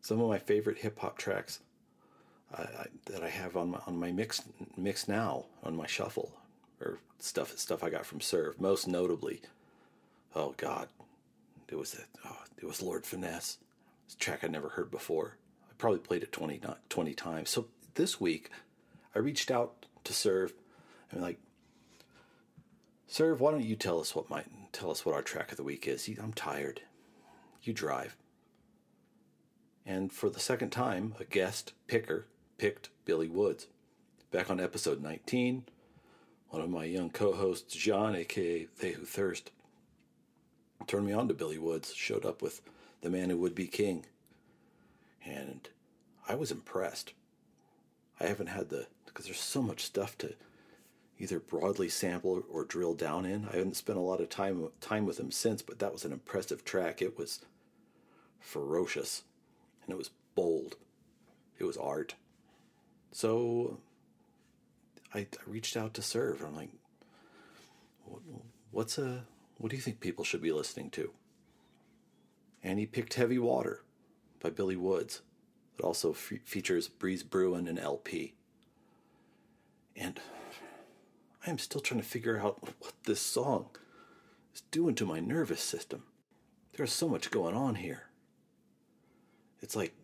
Some 0.00 0.20
of 0.20 0.28
my 0.28 0.38
favorite 0.38 0.78
hip 0.78 0.98
hop 0.98 1.18
tracks 1.18 1.60
I, 2.56 2.86
that 3.06 3.22
I 3.22 3.28
have 3.28 3.56
on 3.56 3.70
my 3.70 3.78
on 3.86 3.98
my 3.98 4.10
mix 4.10 4.42
mix 4.76 5.06
now 5.06 5.44
on 5.62 5.76
my 5.76 5.86
shuffle 5.86 6.32
or 6.80 6.98
stuff 7.18 7.56
stuff 7.58 7.84
I 7.84 7.90
got 7.90 8.06
from 8.06 8.20
Serve. 8.20 8.60
Most 8.60 8.88
notably, 8.88 9.40
oh 10.34 10.54
God, 10.56 10.88
it 11.68 11.76
was 11.76 11.94
a, 11.94 12.28
oh, 12.28 12.42
it 12.58 12.66
was 12.66 12.82
Lord 12.82 13.06
Finesse. 13.06 13.58
It's 14.06 14.14
a 14.14 14.18
track 14.18 14.42
I 14.42 14.48
never 14.48 14.70
heard 14.70 14.90
before. 14.90 15.36
I 15.70 15.74
probably 15.78 16.00
played 16.00 16.22
it 16.22 16.32
20, 16.32 16.60
not 16.62 16.80
20 16.90 17.14
times. 17.14 17.50
So 17.50 17.66
this 17.94 18.20
week, 18.20 18.50
I 19.14 19.20
reached 19.20 19.50
out 19.50 19.86
to 20.04 20.12
Serve 20.12 20.52
and 21.12 21.22
like, 21.22 21.38
Serve, 23.10 23.40
why 23.40 23.50
don't 23.50 23.64
you 23.64 23.74
tell 23.74 23.98
us 23.98 24.14
what 24.14 24.30
my 24.30 24.44
tell 24.70 24.88
us 24.88 25.04
what 25.04 25.16
our 25.16 25.20
track 25.20 25.50
of 25.50 25.56
the 25.56 25.64
week 25.64 25.88
is? 25.88 26.08
I'm 26.22 26.32
tired. 26.32 26.82
You 27.60 27.72
drive. 27.72 28.16
And 29.84 30.12
for 30.12 30.30
the 30.30 30.38
second 30.38 30.70
time, 30.70 31.16
a 31.18 31.24
guest 31.24 31.72
picker 31.88 32.26
picked 32.56 32.90
Billy 33.04 33.28
Woods. 33.28 33.66
Back 34.30 34.48
on 34.48 34.60
episode 34.60 35.02
19, 35.02 35.64
one 36.50 36.62
of 36.62 36.70
my 36.70 36.84
young 36.84 37.10
co-hosts, 37.10 37.74
John, 37.74 38.14
aka 38.14 38.68
They 38.78 38.92
Who 38.92 39.04
Thirst, 39.04 39.50
turned 40.86 41.06
me 41.06 41.12
on 41.12 41.26
to 41.26 41.34
Billy 41.34 41.58
Woods. 41.58 41.92
Showed 41.92 42.24
up 42.24 42.40
with 42.40 42.60
the 43.00 43.10
man 43.10 43.28
who 43.28 43.38
would 43.38 43.56
be 43.56 43.66
king, 43.66 44.06
and 45.26 45.68
I 46.28 46.36
was 46.36 46.52
impressed. 46.52 47.12
I 48.20 48.26
haven't 48.26 48.50
had 48.50 48.68
the 48.68 48.86
because 49.04 49.24
there's 49.24 49.40
so 49.40 49.62
much 49.62 49.82
stuff 49.82 50.16
to 50.18 50.34
either 51.20 51.38
broadly 51.38 51.88
sample 51.88 52.42
or 52.50 52.64
drill 52.64 52.94
down 52.94 53.26
in. 53.26 53.46
I 53.52 53.56
haven't 53.56 53.76
spent 53.76 53.98
a 53.98 54.02
lot 54.02 54.22
of 54.22 54.30
time 54.30 54.66
time 54.80 55.04
with 55.04 55.20
him 55.20 55.30
since, 55.30 55.60
but 55.60 55.78
that 55.78 55.92
was 55.92 56.04
an 56.04 56.12
impressive 56.12 56.64
track. 56.64 57.02
It 57.02 57.18
was 57.18 57.40
ferocious 58.40 59.22
and 59.84 59.92
it 59.92 59.98
was 59.98 60.10
bold. 60.34 60.76
It 61.58 61.64
was 61.64 61.76
art. 61.76 62.14
So 63.12 63.78
I, 65.12 65.20
I 65.20 65.26
reached 65.46 65.76
out 65.76 65.92
to 65.94 66.02
Serve. 66.02 66.42
I'm 66.42 66.56
like, 66.56 66.70
what's 68.70 68.96
a 68.96 69.24
what 69.58 69.68
do 69.68 69.76
you 69.76 69.82
think 69.82 70.00
people 70.00 70.24
should 70.24 70.40
be 70.40 70.52
listening 70.52 70.88
to? 70.90 71.12
And 72.62 72.78
he 72.78 72.86
picked 72.86 73.14
Heavy 73.14 73.38
Water 73.38 73.82
by 74.42 74.48
Billy 74.48 74.76
Woods. 74.76 75.20
It 75.78 75.82
also 75.82 76.14
fe- 76.14 76.40
features 76.46 76.88
Breeze 76.88 77.22
Brewin 77.22 77.68
and 77.68 77.78
LP. 77.78 78.34
And 79.94 80.18
I 81.46 81.50
am 81.50 81.58
still 81.58 81.80
trying 81.80 82.00
to 82.00 82.06
figure 82.06 82.38
out 82.38 82.58
what 82.80 82.92
this 83.04 83.20
song 83.20 83.66
is 84.54 84.62
doing 84.70 84.94
to 84.96 85.06
my 85.06 85.20
nervous 85.20 85.62
system. 85.62 86.02
There's 86.76 86.92
so 86.92 87.08
much 87.08 87.30
going 87.30 87.54
on 87.54 87.76
here. 87.76 88.04
It's 89.60 89.74
like 89.74 89.94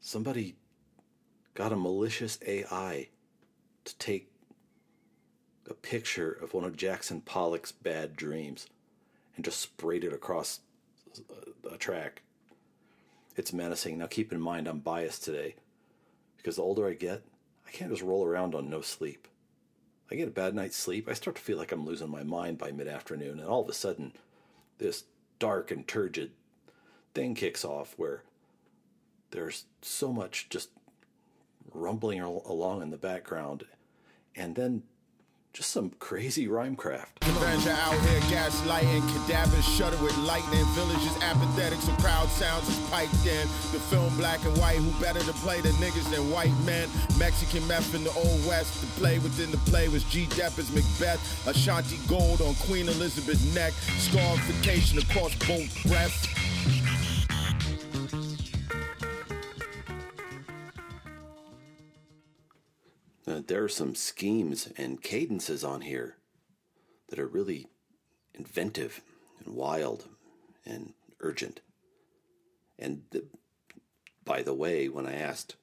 somebody 0.00 0.56
got 1.54 1.72
a 1.72 1.76
malicious 1.76 2.38
AI 2.46 3.08
to 3.84 3.98
take 3.98 4.30
a 5.68 5.74
picture 5.74 6.32
of 6.32 6.54
one 6.54 6.64
of 6.64 6.76
Jackson 6.76 7.20
Pollock's 7.20 7.72
bad 7.72 8.16
dreams 8.16 8.66
and 9.36 9.44
just 9.44 9.60
sprayed 9.60 10.04
it 10.04 10.12
across 10.12 10.60
a, 11.70 11.76
track. 11.76 12.22
It's 13.36 13.52
menacing. 13.52 13.98
Now, 13.98 14.06
keep 14.06 14.32
in 14.32 14.40
mind, 14.40 14.68
I'm 14.68 14.80
biased 14.80 15.24
today 15.24 15.54
because 16.36 16.56
the 16.56 16.62
older 16.62 16.86
I 16.86 16.94
get, 16.94 17.22
I 17.66 17.70
can't 17.70 17.90
just 17.90 18.02
roll 18.02 18.24
around 18.24 18.54
on 18.54 18.68
no 18.68 18.80
sleep. 18.80 19.28
I 20.10 20.16
get 20.16 20.28
a 20.28 20.32
bad 20.32 20.54
night's 20.54 20.76
sleep, 20.76 21.08
I 21.08 21.14
start 21.14 21.36
to 21.36 21.42
feel 21.42 21.56
like 21.56 21.70
I'm 21.72 21.86
losing 21.86 22.10
my 22.10 22.24
mind 22.24 22.58
by 22.58 22.72
mid 22.72 22.88
afternoon, 22.88 23.38
and 23.38 23.48
all 23.48 23.62
of 23.62 23.68
a 23.68 23.72
sudden, 23.72 24.12
this 24.78 25.04
dark 25.38 25.70
and 25.70 25.86
turgid 25.86 26.32
thing 27.14 27.34
kicks 27.34 27.64
off 27.64 27.94
where 27.96 28.22
there's 29.30 29.64
so 29.82 30.12
much 30.12 30.48
just 30.48 30.70
rumbling 31.72 32.20
along 32.20 32.82
in 32.82 32.90
the 32.90 32.96
background, 32.96 33.64
and 34.34 34.56
then 34.56 34.82
just 35.52 35.70
some 35.70 35.90
crazy 35.98 36.46
rhyme 36.46 36.76
craft. 36.76 37.18
Avenger 37.22 37.70
out 37.70 37.94
here 38.06 38.20
gaslighting, 38.30 39.02
cadavers 39.12 40.00
with 40.00 40.16
lightning, 40.18 40.64
villages 40.74 41.16
apathetic, 41.22 41.80
so 41.80 41.92
crowd 41.94 42.28
sounds 42.28 42.68
is 42.68 42.78
piped 42.90 43.26
in. 43.26 43.48
The 43.72 43.80
film 43.90 44.16
black 44.16 44.44
and 44.44 44.56
white, 44.58 44.76
who 44.76 44.90
better 45.02 45.18
to 45.18 45.32
play 45.42 45.60
the 45.60 45.70
niggas 45.70 46.08
than 46.10 46.30
white 46.30 46.54
men? 46.64 46.88
Mexican 47.18 47.66
meth 47.66 47.94
in 47.94 48.04
the 48.04 48.12
old 48.12 48.46
west, 48.46 48.80
the 48.80 48.86
play 49.00 49.18
within 49.18 49.50
the 49.50 49.58
play 49.70 49.88
was 49.88 50.04
G. 50.04 50.26
Depp 50.26 50.58
as 50.58 50.70
Macbeth, 50.70 51.46
Ashanti 51.48 51.98
gold 52.08 52.40
on 52.40 52.54
Queen 52.66 52.88
Elizabeth's 52.88 53.54
neck, 53.54 53.72
scarification 53.98 54.98
across 54.98 55.34
both 55.46 55.82
breasts. 55.88 56.28
There 63.50 63.64
are 63.64 63.68
some 63.68 63.96
schemes 63.96 64.68
and 64.76 65.02
cadences 65.02 65.64
on 65.64 65.80
here 65.80 66.14
that 67.08 67.18
are 67.18 67.26
really 67.26 67.66
inventive 68.32 69.00
and 69.44 69.56
wild 69.56 70.08
and 70.64 70.92
urgent. 71.18 71.60
And 72.78 73.02
the, 73.10 73.24
by 74.24 74.42
the 74.42 74.54
way, 74.54 74.88
when 74.88 75.04
I 75.04 75.14
asked 75.14 75.56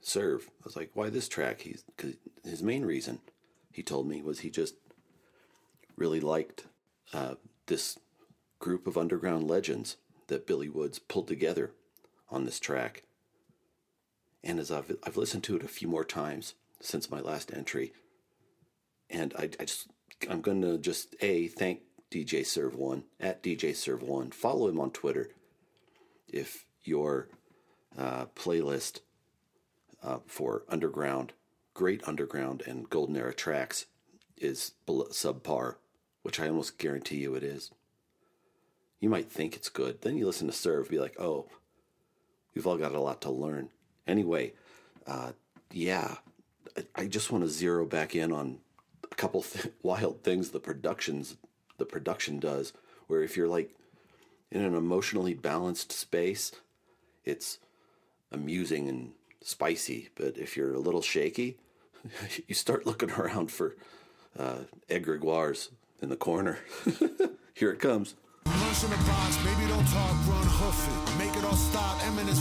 Serve, 0.00 0.48
I 0.48 0.64
was 0.64 0.74
like, 0.74 0.90
"Why 0.94 1.08
this 1.08 1.28
track?" 1.28 1.60
He's 1.60 1.84
cause 1.96 2.14
his 2.42 2.60
main 2.60 2.84
reason 2.84 3.20
he 3.70 3.84
told 3.84 4.08
me 4.08 4.20
was 4.20 4.40
he 4.40 4.50
just 4.50 4.74
really 5.96 6.20
liked 6.20 6.64
uh, 7.14 7.36
this 7.66 8.00
group 8.58 8.88
of 8.88 8.98
underground 8.98 9.48
legends 9.48 9.96
that 10.26 10.46
Billy 10.46 10.68
Woods 10.68 10.98
pulled 10.98 11.28
together 11.28 11.70
on 12.30 12.44
this 12.44 12.58
track. 12.58 13.04
And 14.42 14.58
as 14.58 14.72
I've 14.72 14.96
I've 15.04 15.16
listened 15.16 15.44
to 15.44 15.54
it 15.54 15.62
a 15.62 15.68
few 15.68 15.86
more 15.86 16.04
times, 16.04 16.54
since 16.80 17.10
my 17.10 17.20
last 17.20 17.52
entry. 17.52 17.92
And 19.10 19.34
I, 19.38 19.44
I 19.60 19.64
just, 19.64 19.88
I'm 20.28 20.40
going 20.40 20.62
to 20.62 20.78
just 20.78 21.14
A, 21.20 21.48
thank 21.48 21.80
DJ 22.10 22.44
Serve 22.46 22.74
One 22.74 23.04
at 23.20 23.42
DJ 23.42 23.74
Serve 23.74 24.02
One. 24.02 24.30
Follow 24.30 24.68
him 24.68 24.80
on 24.80 24.90
Twitter 24.90 25.30
if 26.28 26.64
your 26.82 27.28
uh, 27.98 28.26
playlist 28.34 29.00
uh, 30.02 30.18
for 30.26 30.64
underground, 30.68 31.32
great 31.74 32.06
underground 32.06 32.62
and 32.66 32.88
golden 32.90 33.16
era 33.16 33.34
tracks 33.34 33.86
is 34.36 34.72
subpar, 34.86 35.76
which 36.22 36.38
I 36.38 36.48
almost 36.48 36.78
guarantee 36.78 37.18
you 37.18 37.34
it 37.34 37.42
is. 37.42 37.70
You 39.00 39.08
might 39.08 39.30
think 39.30 39.56
it's 39.56 39.68
good. 39.68 40.02
Then 40.02 40.16
you 40.16 40.26
listen 40.26 40.46
to 40.46 40.52
Serve, 40.52 40.88
be 40.88 40.98
like, 40.98 41.20
oh, 41.20 41.46
we've 42.54 42.66
all 42.66 42.78
got 42.78 42.94
a 42.94 43.00
lot 43.00 43.20
to 43.22 43.30
learn. 43.30 43.70
Anyway, 44.06 44.52
uh, 45.06 45.32
yeah, 45.72 46.16
I 46.94 47.06
just 47.06 47.30
want 47.30 47.44
to 47.44 47.50
zero 47.50 47.86
back 47.86 48.14
in 48.14 48.32
on 48.32 48.58
a 49.10 49.14
couple 49.14 49.42
th- 49.42 49.72
wild 49.82 50.22
things 50.22 50.50
the 50.50 50.60
productions 50.60 51.36
the 51.78 51.86
production 51.86 52.38
does. 52.38 52.72
Where 53.06 53.22
if 53.22 53.36
you're 53.36 53.48
like 53.48 53.74
in 54.50 54.62
an 54.62 54.74
emotionally 54.74 55.34
balanced 55.34 55.92
space, 55.92 56.52
it's 57.24 57.58
amusing 58.32 58.88
and 58.88 59.12
spicy. 59.42 60.08
But 60.14 60.38
if 60.38 60.56
you're 60.56 60.74
a 60.74 60.80
little 60.80 61.02
shaky, 61.02 61.58
you 62.46 62.54
start 62.54 62.86
looking 62.86 63.10
around 63.10 63.50
for 63.50 63.76
uh, 64.38 64.60
egregores 64.88 65.70
in 66.02 66.08
the 66.08 66.16
corner. 66.16 66.58
Here 67.54 67.70
it 67.70 67.80
comes. 67.80 68.14
Lunch 68.46 68.80
the 68.80 69.00
box, 69.10 69.38
maybe 69.42 69.66
don't 69.66 69.86
talk, 69.90 70.14
run, 70.30 70.46
hoof 70.46 70.78
it. 70.86 71.18
Make 71.18 71.34
it 71.36 71.44
all 71.44 71.58
stop, 71.58 71.98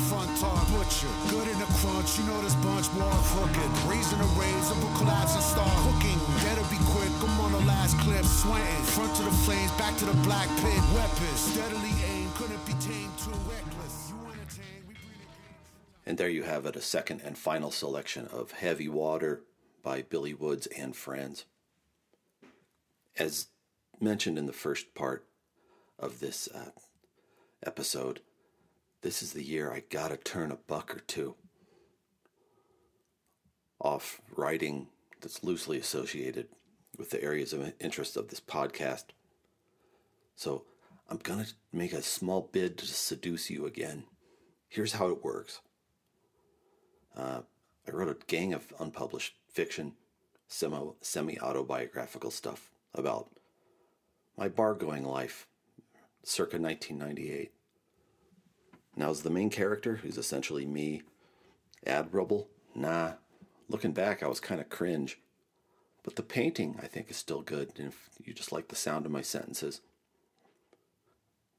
front 0.10 0.30
talk, 0.38 0.62
butcher. 0.70 1.10
Good 1.30 1.48
in 1.48 1.58
the 1.58 1.70
crunch, 1.82 2.18
you 2.20 2.26
know 2.30 2.42
this 2.42 2.56
bunch 2.62 2.92
more 2.94 3.20
crooked. 3.34 3.70
Raising 3.90 4.20
the 4.20 4.30
up 4.70 4.78
a 4.78 4.90
collapse 4.98 5.34
and 5.34 5.44
start 5.44 5.76
cooking. 5.86 6.20
Better 6.46 6.66
be 6.70 6.78
quick, 6.94 7.12
I'm 7.26 7.40
on 7.42 7.52
the 7.52 7.64
last 7.66 7.98
clip, 8.00 8.24
sweating. 8.24 8.84
Front 8.94 9.16
to 9.18 9.24
the 9.24 9.36
flames, 9.46 9.72
back 9.82 9.98
to 9.98 10.06
the 10.06 10.18
black 10.22 10.48
pit. 10.62 10.82
Weapons, 10.94 11.40
steadily 11.40 11.96
couldn't 12.36 12.66
be 12.66 12.74
tamed, 12.74 13.18
too 13.18 13.32
reckless. 13.50 14.12
You 14.12 14.28
entertain, 14.28 14.84
we 14.88 14.96
And 16.06 16.18
there 16.18 16.30
you 16.30 16.44
have 16.44 16.66
it, 16.66 16.76
a 16.76 16.82
second 16.82 17.22
and 17.24 17.38
final 17.38 17.72
selection 17.72 18.28
of 18.28 18.52
Heavy 18.52 18.90
Water 18.90 19.42
by 19.82 20.02
Billy 20.02 20.34
Woods 20.34 20.68
and 20.78 20.96
Friends. 20.96 21.46
As 23.18 23.48
mentioned 24.02 24.38
in 24.38 24.48
the 24.48 24.54
first 24.54 24.94
part, 24.94 25.26
of 26.00 26.20
this 26.20 26.48
uh, 26.54 26.72
episode, 27.66 28.22
this 29.02 29.22
is 29.22 29.34
the 29.34 29.44
year 29.44 29.72
I 29.72 29.84
gotta 29.90 30.18
turn 30.18 30.52
a 30.52 30.58
buck 30.68 30.96
or 30.96 31.00
two 31.00 31.36
off 33.80 34.22
writing 34.36 34.88
that's 35.22 35.44
loosely 35.44 35.78
associated 35.78 36.48
with 36.98 37.10
the 37.10 37.24
areas 37.24 37.54
of 37.54 37.74
interest 37.80 38.18
of 38.18 38.30
this 38.30 38.40
podcast. 38.40 39.06
So 40.36 40.64
I'm 41.10 41.18
gonna 41.18 41.48
make 41.72 41.94
a 41.94 42.02
small 42.02 42.50
bid 42.52 42.78
to 42.80 42.88
seduce 42.88 43.50
you 43.50 43.66
again. 43.66 44.06
Here's 44.68 44.94
how 44.94 45.08
it 45.10 45.24
works. 45.24 45.62
Uh, 47.16 47.42
I 47.88 47.92
wrote 47.92 48.10
a 48.10 48.26
gang 48.26 48.54
of 48.54 48.74
unpublished 48.80 49.36
fiction, 49.52 49.94
semi 50.48 51.40
autobiographical 51.40 52.32
stuff 52.32 52.72
about 52.94 53.30
my 54.38 54.48
bar 54.50 54.74
going 54.74 55.04
life 55.04 55.48
circa 56.28 56.58
1998. 56.58 57.52
Now, 58.96 59.10
is 59.10 59.24
the 59.24 59.30
main 59.30 59.50
character, 59.50 59.98
who's 59.98 60.18
essentially 60.18 60.66
me, 60.66 61.04
admirable? 61.86 62.50
Nah. 62.74 63.14
Looking 63.68 63.94
back, 63.94 64.24
I 64.24 64.28
was 64.28 64.40
kind 64.40 64.62
of 64.62 64.70
cringe. 64.70 65.20
But 66.04 66.16
the 66.16 66.24
painting, 66.24 66.80
I 66.82 66.88
think, 66.88 67.10
is 67.10 67.18
still 67.18 67.42
good 67.42 67.74
and 67.78 67.88
if 67.88 68.10
you 68.24 68.34
just 68.34 68.52
like 68.52 68.68
the 68.68 68.76
sound 68.76 69.06
of 69.06 69.12
my 69.12 69.22
sentences. 69.22 69.82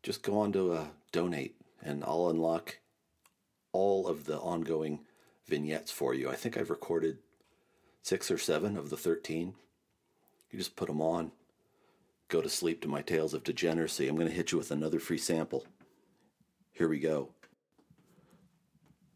Just 0.03 0.23
go 0.23 0.39
on 0.39 0.53
to 0.53 0.73
uh, 0.73 0.87
donate, 1.11 1.57
and 1.83 2.05
I'll 2.05 2.29
unlock 2.29 2.79
all 3.73 4.07
of 4.07 4.25
the 4.25 4.39
ongoing 4.39 5.01
vignettes 5.47 5.91
for 5.91 6.15
you. 6.15 6.31
I 6.31 6.37
think 6.37 6.57
I've 6.57 6.71
recorded 6.71 7.19
six 8.03 8.31
or 8.31 8.39
seven 8.39 8.77
of 8.77 8.91
the 8.91 8.97
13. 8.97 9.55
You 10.51 10.59
just 10.59 10.77
put 10.77 10.87
them 10.87 11.03
on, 11.03 11.33
go 12.29 12.41
to 12.41 12.49
sleep 12.49 12.83
to 12.83 12.89
my 12.89 13.03
tales 13.03 13.35
of 13.35 13.45
degeneracy, 13.45 14.09
I'm 14.09 14.17
going 14.17 14.29
to 14.29 14.35
hit 14.35 14.53
you 14.53 14.59
with 14.59 14.71
another 14.71 14.99
free 14.99 15.19
sample. 15.19 15.67
Here 16.73 16.89
we 16.89 16.99
go. 16.99 17.31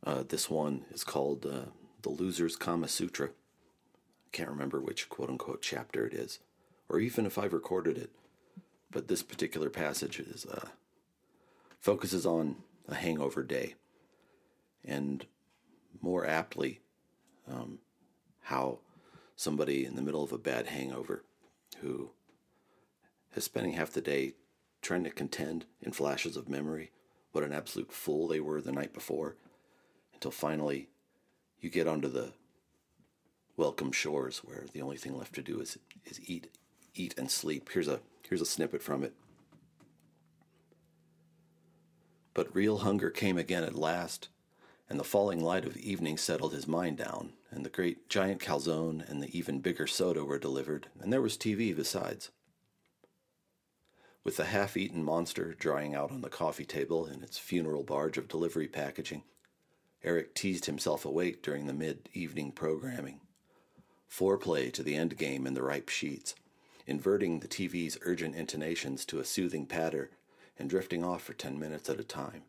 Uh, 0.05 0.23
this 0.27 0.49
one 0.49 0.85
is 0.91 1.05
called 1.05 1.45
uh, 1.45 1.71
The 2.03 2.11
Loser's 2.11 2.57
Kama 2.57 2.89
Sutra. 2.89 3.29
I 3.29 4.31
can't 4.33 4.49
remember 4.49 4.81
which 4.81 5.09
quote 5.09 5.29
unquote 5.29 5.61
chapter 5.61 6.07
it 6.07 6.15
is, 6.15 6.39
or 6.89 7.01
even 7.01 7.27
if 7.27 7.37
I've 7.37 7.53
recorded 7.53 7.99
it. 7.99 8.11
But 8.91 9.09
this 9.09 9.23
particular 9.23 9.71
passage 9.71 10.19
is 10.19 10.47
uh, 10.47 10.69
focuses 11.79 12.25
on 12.25 12.57
a 12.89 12.95
hangover 12.95 13.43
day, 13.43 13.75
and 14.85 15.27
more 16.01 16.27
aptly, 16.27 16.81
um, 17.49 17.79
how 18.43 18.79
somebody 19.37 19.85
in 19.85 19.97
the 19.97 20.03
middle 20.03 20.23
of 20.23 20.33
a 20.33 20.39
bad 20.39 20.69
hangover 20.69 21.25
who 21.81 22.11
is 23.35 23.45
spending 23.45 23.73
half 23.73 23.93
the 23.93 24.01
day 24.01 24.35
trying 24.83 25.05
to 25.05 25.11
contend 25.11 25.67
in 25.83 25.93
flashes 25.93 26.37
of 26.37 26.49
memory 26.49 26.91
what 27.33 27.45
an 27.45 27.53
absolute 27.53 27.93
fool 27.93 28.27
they 28.27 28.41
were 28.41 28.61
the 28.61 28.73
night 28.73 28.93
before 28.93 29.37
until 30.15 30.31
finally 30.31 30.89
you 31.61 31.69
get 31.69 31.87
onto 31.87 32.09
the 32.09 32.33
welcome 33.57 33.93
shores 33.93 34.39
where 34.39 34.65
the 34.73 34.81
only 34.81 34.97
thing 34.97 35.17
left 35.17 35.35
to 35.35 35.43
do 35.43 35.61
is 35.61 35.79
is 36.07 36.21
eat 36.29 36.49
eat 36.95 37.15
and 37.19 37.31
sleep. 37.31 37.71
Here's 37.73 37.89
a 37.89 38.01
here's 38.29 38.41
a 38.41 38.47
snippet 38.47 38.83
from 38.83 39.03
it. 39.05 39.15
But 42.33 42.55
real 42.55 42.79
hunger 42.79 43.11
came 43.11 43.37
again 43.37 43.65
at 43.65 43.75
last 43.75 44.29
and 44.89 44.99
the 44.99 45.05
falling 45.05 45.41
light 45.43 45.65
of 45.65 45.77
evening 45.77 46.17
settled 46.17 46.53
his 46.53 46.67
mind 46.67 46.97
down 46.97 47.33
and 47.51 47.65
the 47.65 47.71
great 47.71 48.09
giant 48.09 48.41
calzone 48.41 49.09
and 49.09 49.23
the 49.23 49.37
even 49.37 49.61
bigger 49.61 49.87
soda 49.87 50.25
were 50.25 50.39
delivered 50.39 50.89
and 51.01 51.13
there 51.13 51.23
was 51.23 51.37
tv 51.37 51.75
besides 51.77 52.31
with 54.25 54.37
the 54.37 54.47
half 54.47 54.77
eaten 54.77 55.03
monster 55.03 55.55
drying 55.55 55.95
out 55.95 56.11
on 56.11 56.21
the 56.21 56.29
coffee 56.29 56.65
table 56.65 57.07
in 57.07 57.23
its 57.23 57.39
funeral 57.39 57.83
barge 57.83 58.19
of 58.19 58.29
delivery 58.29 58.69
packaging, 58.69 59.23
Eric 60.03 60.35
teased 60.35 60.67
himself 60.67 61.05
awake 61.05 61.43
during 61.43 61.67
the 61.67 61.75
mid 61.75 62.09
evening 62.15 62.53
programming. 62.53 63.21
Foreplay 64.11 64.73
to 64.73 64.83
the 64.83 64.97
end 64.97 65.17
game 65.17 65.47
in 65.47 65.55
the 65.55 65.63
ripe 65.63 65.89
sheets, 65.89 66.35
inverting 66.87 67.41
the 67.41 67.49
TV's 67.49 67.99
urgent 68.03 68.35
intonations 68.35 69.05
to 69.05 69.21
a 69.21 69.25
soothing 69.25 69.67
patter 69.67 70.11
and 70.59 70.69
drifting 70.69 71.05
off 71.05 71.23
for 71.23 71.33
10 71.33 71.59
minutes 71.59 71.89
at 71.89 72.01
a 72.01 72.05
time. 72.05 72.43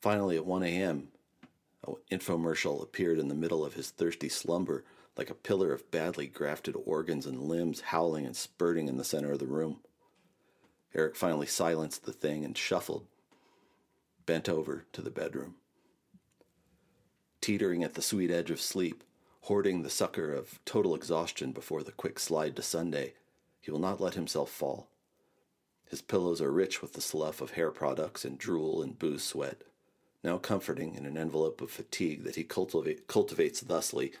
Finally, 0.00 0.36
at 0.36 0.46
1 0.46 0.62
a.m., 0.64 1.08
an 1.86 1.94
infomercial 2.10 2.82
appeared 2.82 3.18
in 3.18 3.28
the 3.28 3.34
middle 3.34 3.64
of 3.64 3.74
his 3.74 3.90
thirsty 3.90 4.28
slumber 4.28 4.84
like 5.16 5.30
a 5.30 5.34
pillar 5.34 5.72
of 5.72 5.90
badly 5.90 6.26
grafted 6.26 6.74
organs 6.84 7.26
and 7.26 7.40
limbs 7.42 7.80
howling 7.80 8.24
and 8.24 8.36
spurting 8.36 8.88
in 8.88 8.96
the 8.96 9.04
center 9.04 9.32
of 9.32 9.38
the 9.38 9.46
room. 9.46 9.80
Eric 10.94 11.16
finally 11.16 11.46
silenced 11.46 12.04
the 12.04 12.12
thing 12.12 12.44
and 12.44 12.56
shuffled, 12.56 13.06
bent 14.26 14.48
over 14.48 14.84
to 14.92 15.00
the 15.00 15.10
bedroom. 15.10 15.54
Teetering 17.40 17.82
at 17.82 17.94
the 17.94 18.02
sweet 18.02 18.30
edge 18.30 18.50
of 18.50 18.60
sleep, 18.60 19.02
hoarding 19.42 19.82
the 19.82 19.90
succor 19.90 20.32
of 20.32 20.60
total 20.64 20.94
exhaustion 20.94 21.52
before 21.52 21.82
the 21.82 21.92
quick 21.92 22.18
slide 22.18 22.54
to 22.56 22.62
Sunday, 22.62 23.14
he 23.60 23.70
will 23.70 23.78
not 23.78 24.00
let 24.00 24.14
himself 24.14 24.50
fall. 24.50 24.88
His 25.88 26.02
pillows 26.02 26.40
are 26.40 26.52
rich 26.52 26.82
with 26.82 26.92
the 26.92 27.00
slough 27.00 27.40
of 27.40 27.52
hair 27.52 27.70
products 27.70 28.24
and 28.24 28.38
drool 28.38 28.82
and 28.82 28.98
booze 28.98 29.24
sweat, 29.24 29.62
now 30.22 30.38
comforting 30.38 30.94
in 30.94 31.06
an 31.06 31.16
envelope 31.16 31.60
of 31.60 31.70
fatigue 31.70 32.22
that 32.24 32.36
he 32.36 32.44
cultivate, 32.44 33.06
cultivates 33.06 33.60
thusly. 33.60 34.12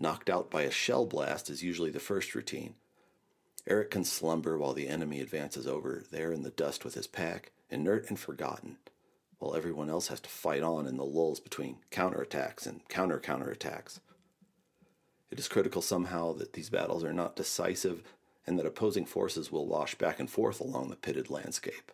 Knocked 0.00 0.30
out 0.30 0.48
by 0.50 0.62
a 0.62 0.70
shell 0.70 1.06
blast 1.06 1.50
is 1.50 1.62
usually 1.62 1.90
the 1.90 2.00
first 2.00 2.34
routine 2.34 2.76
Eric 3.68 3.90
can 3.90 4.04
slumber 4.04 4.56
while 4.56 4.72
the 4.72 4.88
enemy 4.88 5.20
advances 5.20 5.66
over 5.66 6.02
there 6.10 6.32
in 6.32 6.42
the 6.42 6.50
dust 6.50 6.86
with 6.86 6.94
his 6.94 7.06
pack, 7.06 7.52
inert 7.68 8.08
and 8.08 8.18
forgotten, 8.18 8.78
while 9.38 9.54
everyone 9.54 9.90
else 9.90 10.08
has 10.08 10.20
to 10.20 10.30
fight 10.30 10.62
on 10.62 10.86
in 10.86 10.96
the 10.96 11.04
lulls 11.04 11.38
between 11.38 11.76
counterattacks 11.90 12.66
and 12.66 12.88
counter 12.88 13.20
counterattacks. 13.20 14.00
It 15.30 15.38
is 15.38 15.48
critical 15.48 15.82
somehow 15.82 16.32
that 16.32 16.54
these 16.54 16.70
battles 16.70 17.04
are 17.04 17.12
not 17.12 17.36
decisive 17.36 18.02
and 18.46 18.58
that 18.58 18.64
opposing 18.64 19.04
forces 19.04 19.52
will 19.52 19.66
wash 19.66 19.94
back 19.96 20.18
and 20.18 20.30
forth 20.30 20.60
along 20.60 20.88
the 20.88 20.96
pitted 20.96 21.28
landscape, 21.28 21.92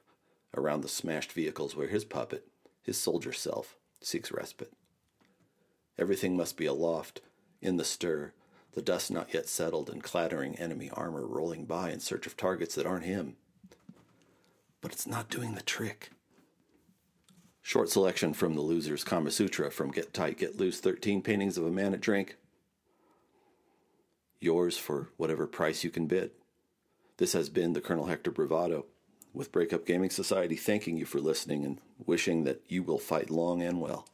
around 0.56 0.82
the 0.82 0.88
smashed 0.88 1.32
vehicles 1.32 1.74
where 1.74 1.88
his 1.88 2.04
puppet, 2.04 2.46
his 2.84 2.96
soldier 2.96 3.32
self, 3.32 3.74
seeks 4.00 4.30
respite. 4.30 4.72
Everything 5.98 6.36
must 6.36 6.56
be 6.56 6.66
aloft, 6.66 7.20
in 7.60 7.78
the 7.78 7.84
stir, 7.84 8.32
the 8.74 8.82
dust 8.82 9.10
not 9.10 9.32
yet 9.32 9.48
settled 9.48 9.88
and 9.88 10.02
clattering 10.02 10.58
enemy 10.58 10.90
armor 10.92 11.26
rolling 11.26 11.64
by 11.64 11.90
in 11.90 12.00
search 12.00 12.26
of 12.26 12.36
targets 12.36 12.74
that 12.74 12.86
aren't 12.86 13.04
him. 13.04 13.36
But 14.80 14.92
it's 14.92 15.06
not 15.06 15.30
doing 15.30 15.54
the 15.54 15.62
trick. 15.62 16.10
Short 17.62 17.88
selection 17.88 18.34
from 18.34 18.54
the 18.54 18.60
loser's 18.60 19.04
Kama 19.04 19.30
Sutra 19.30 19.70
from 19.70 19.90
Get 19.90 20.12
Tight, 20.12 20.38
Get 20.38 20.58
Loose 20.58 20.80
13 20.80 21.22
Paintings 21.22 21.56
of 21.56 21.64
a 21.64 21.70
Man 21.70 21.94
at 21.94 22.00
Drink. 22.00 22.36
Yours 24.40 24.76
for 24.76 25.08
whatever 25.16 25.46
price 25.46 25.84
you 25.84 25.90
can 25.90 26.06
bid. 26.06 26.32
This 27.16 27.32
has 27.32 27.48
been 27.48 27.72
the 27.72 27.80
Colonel 27.80 28.06
Hector 28.06 28.30
Bravado 28.30 28.84
with 29.32 29.52
Breakup 29.52 29.86
Gaming 29.86 30.10
Society 30.10 30.56
thanking 30.56 30.96
you 30.96 31.06
for 31.06 31.20
listening 31.20 31.64
and 31.64 31.80
wishing 32.04 32.44
that 32.44 32.60
you 32.68 32.82
will 32.82 32.98
fight 32.98 33.30
long 33.30 33.62
and 33.62 33.80
well. 33.80 34.06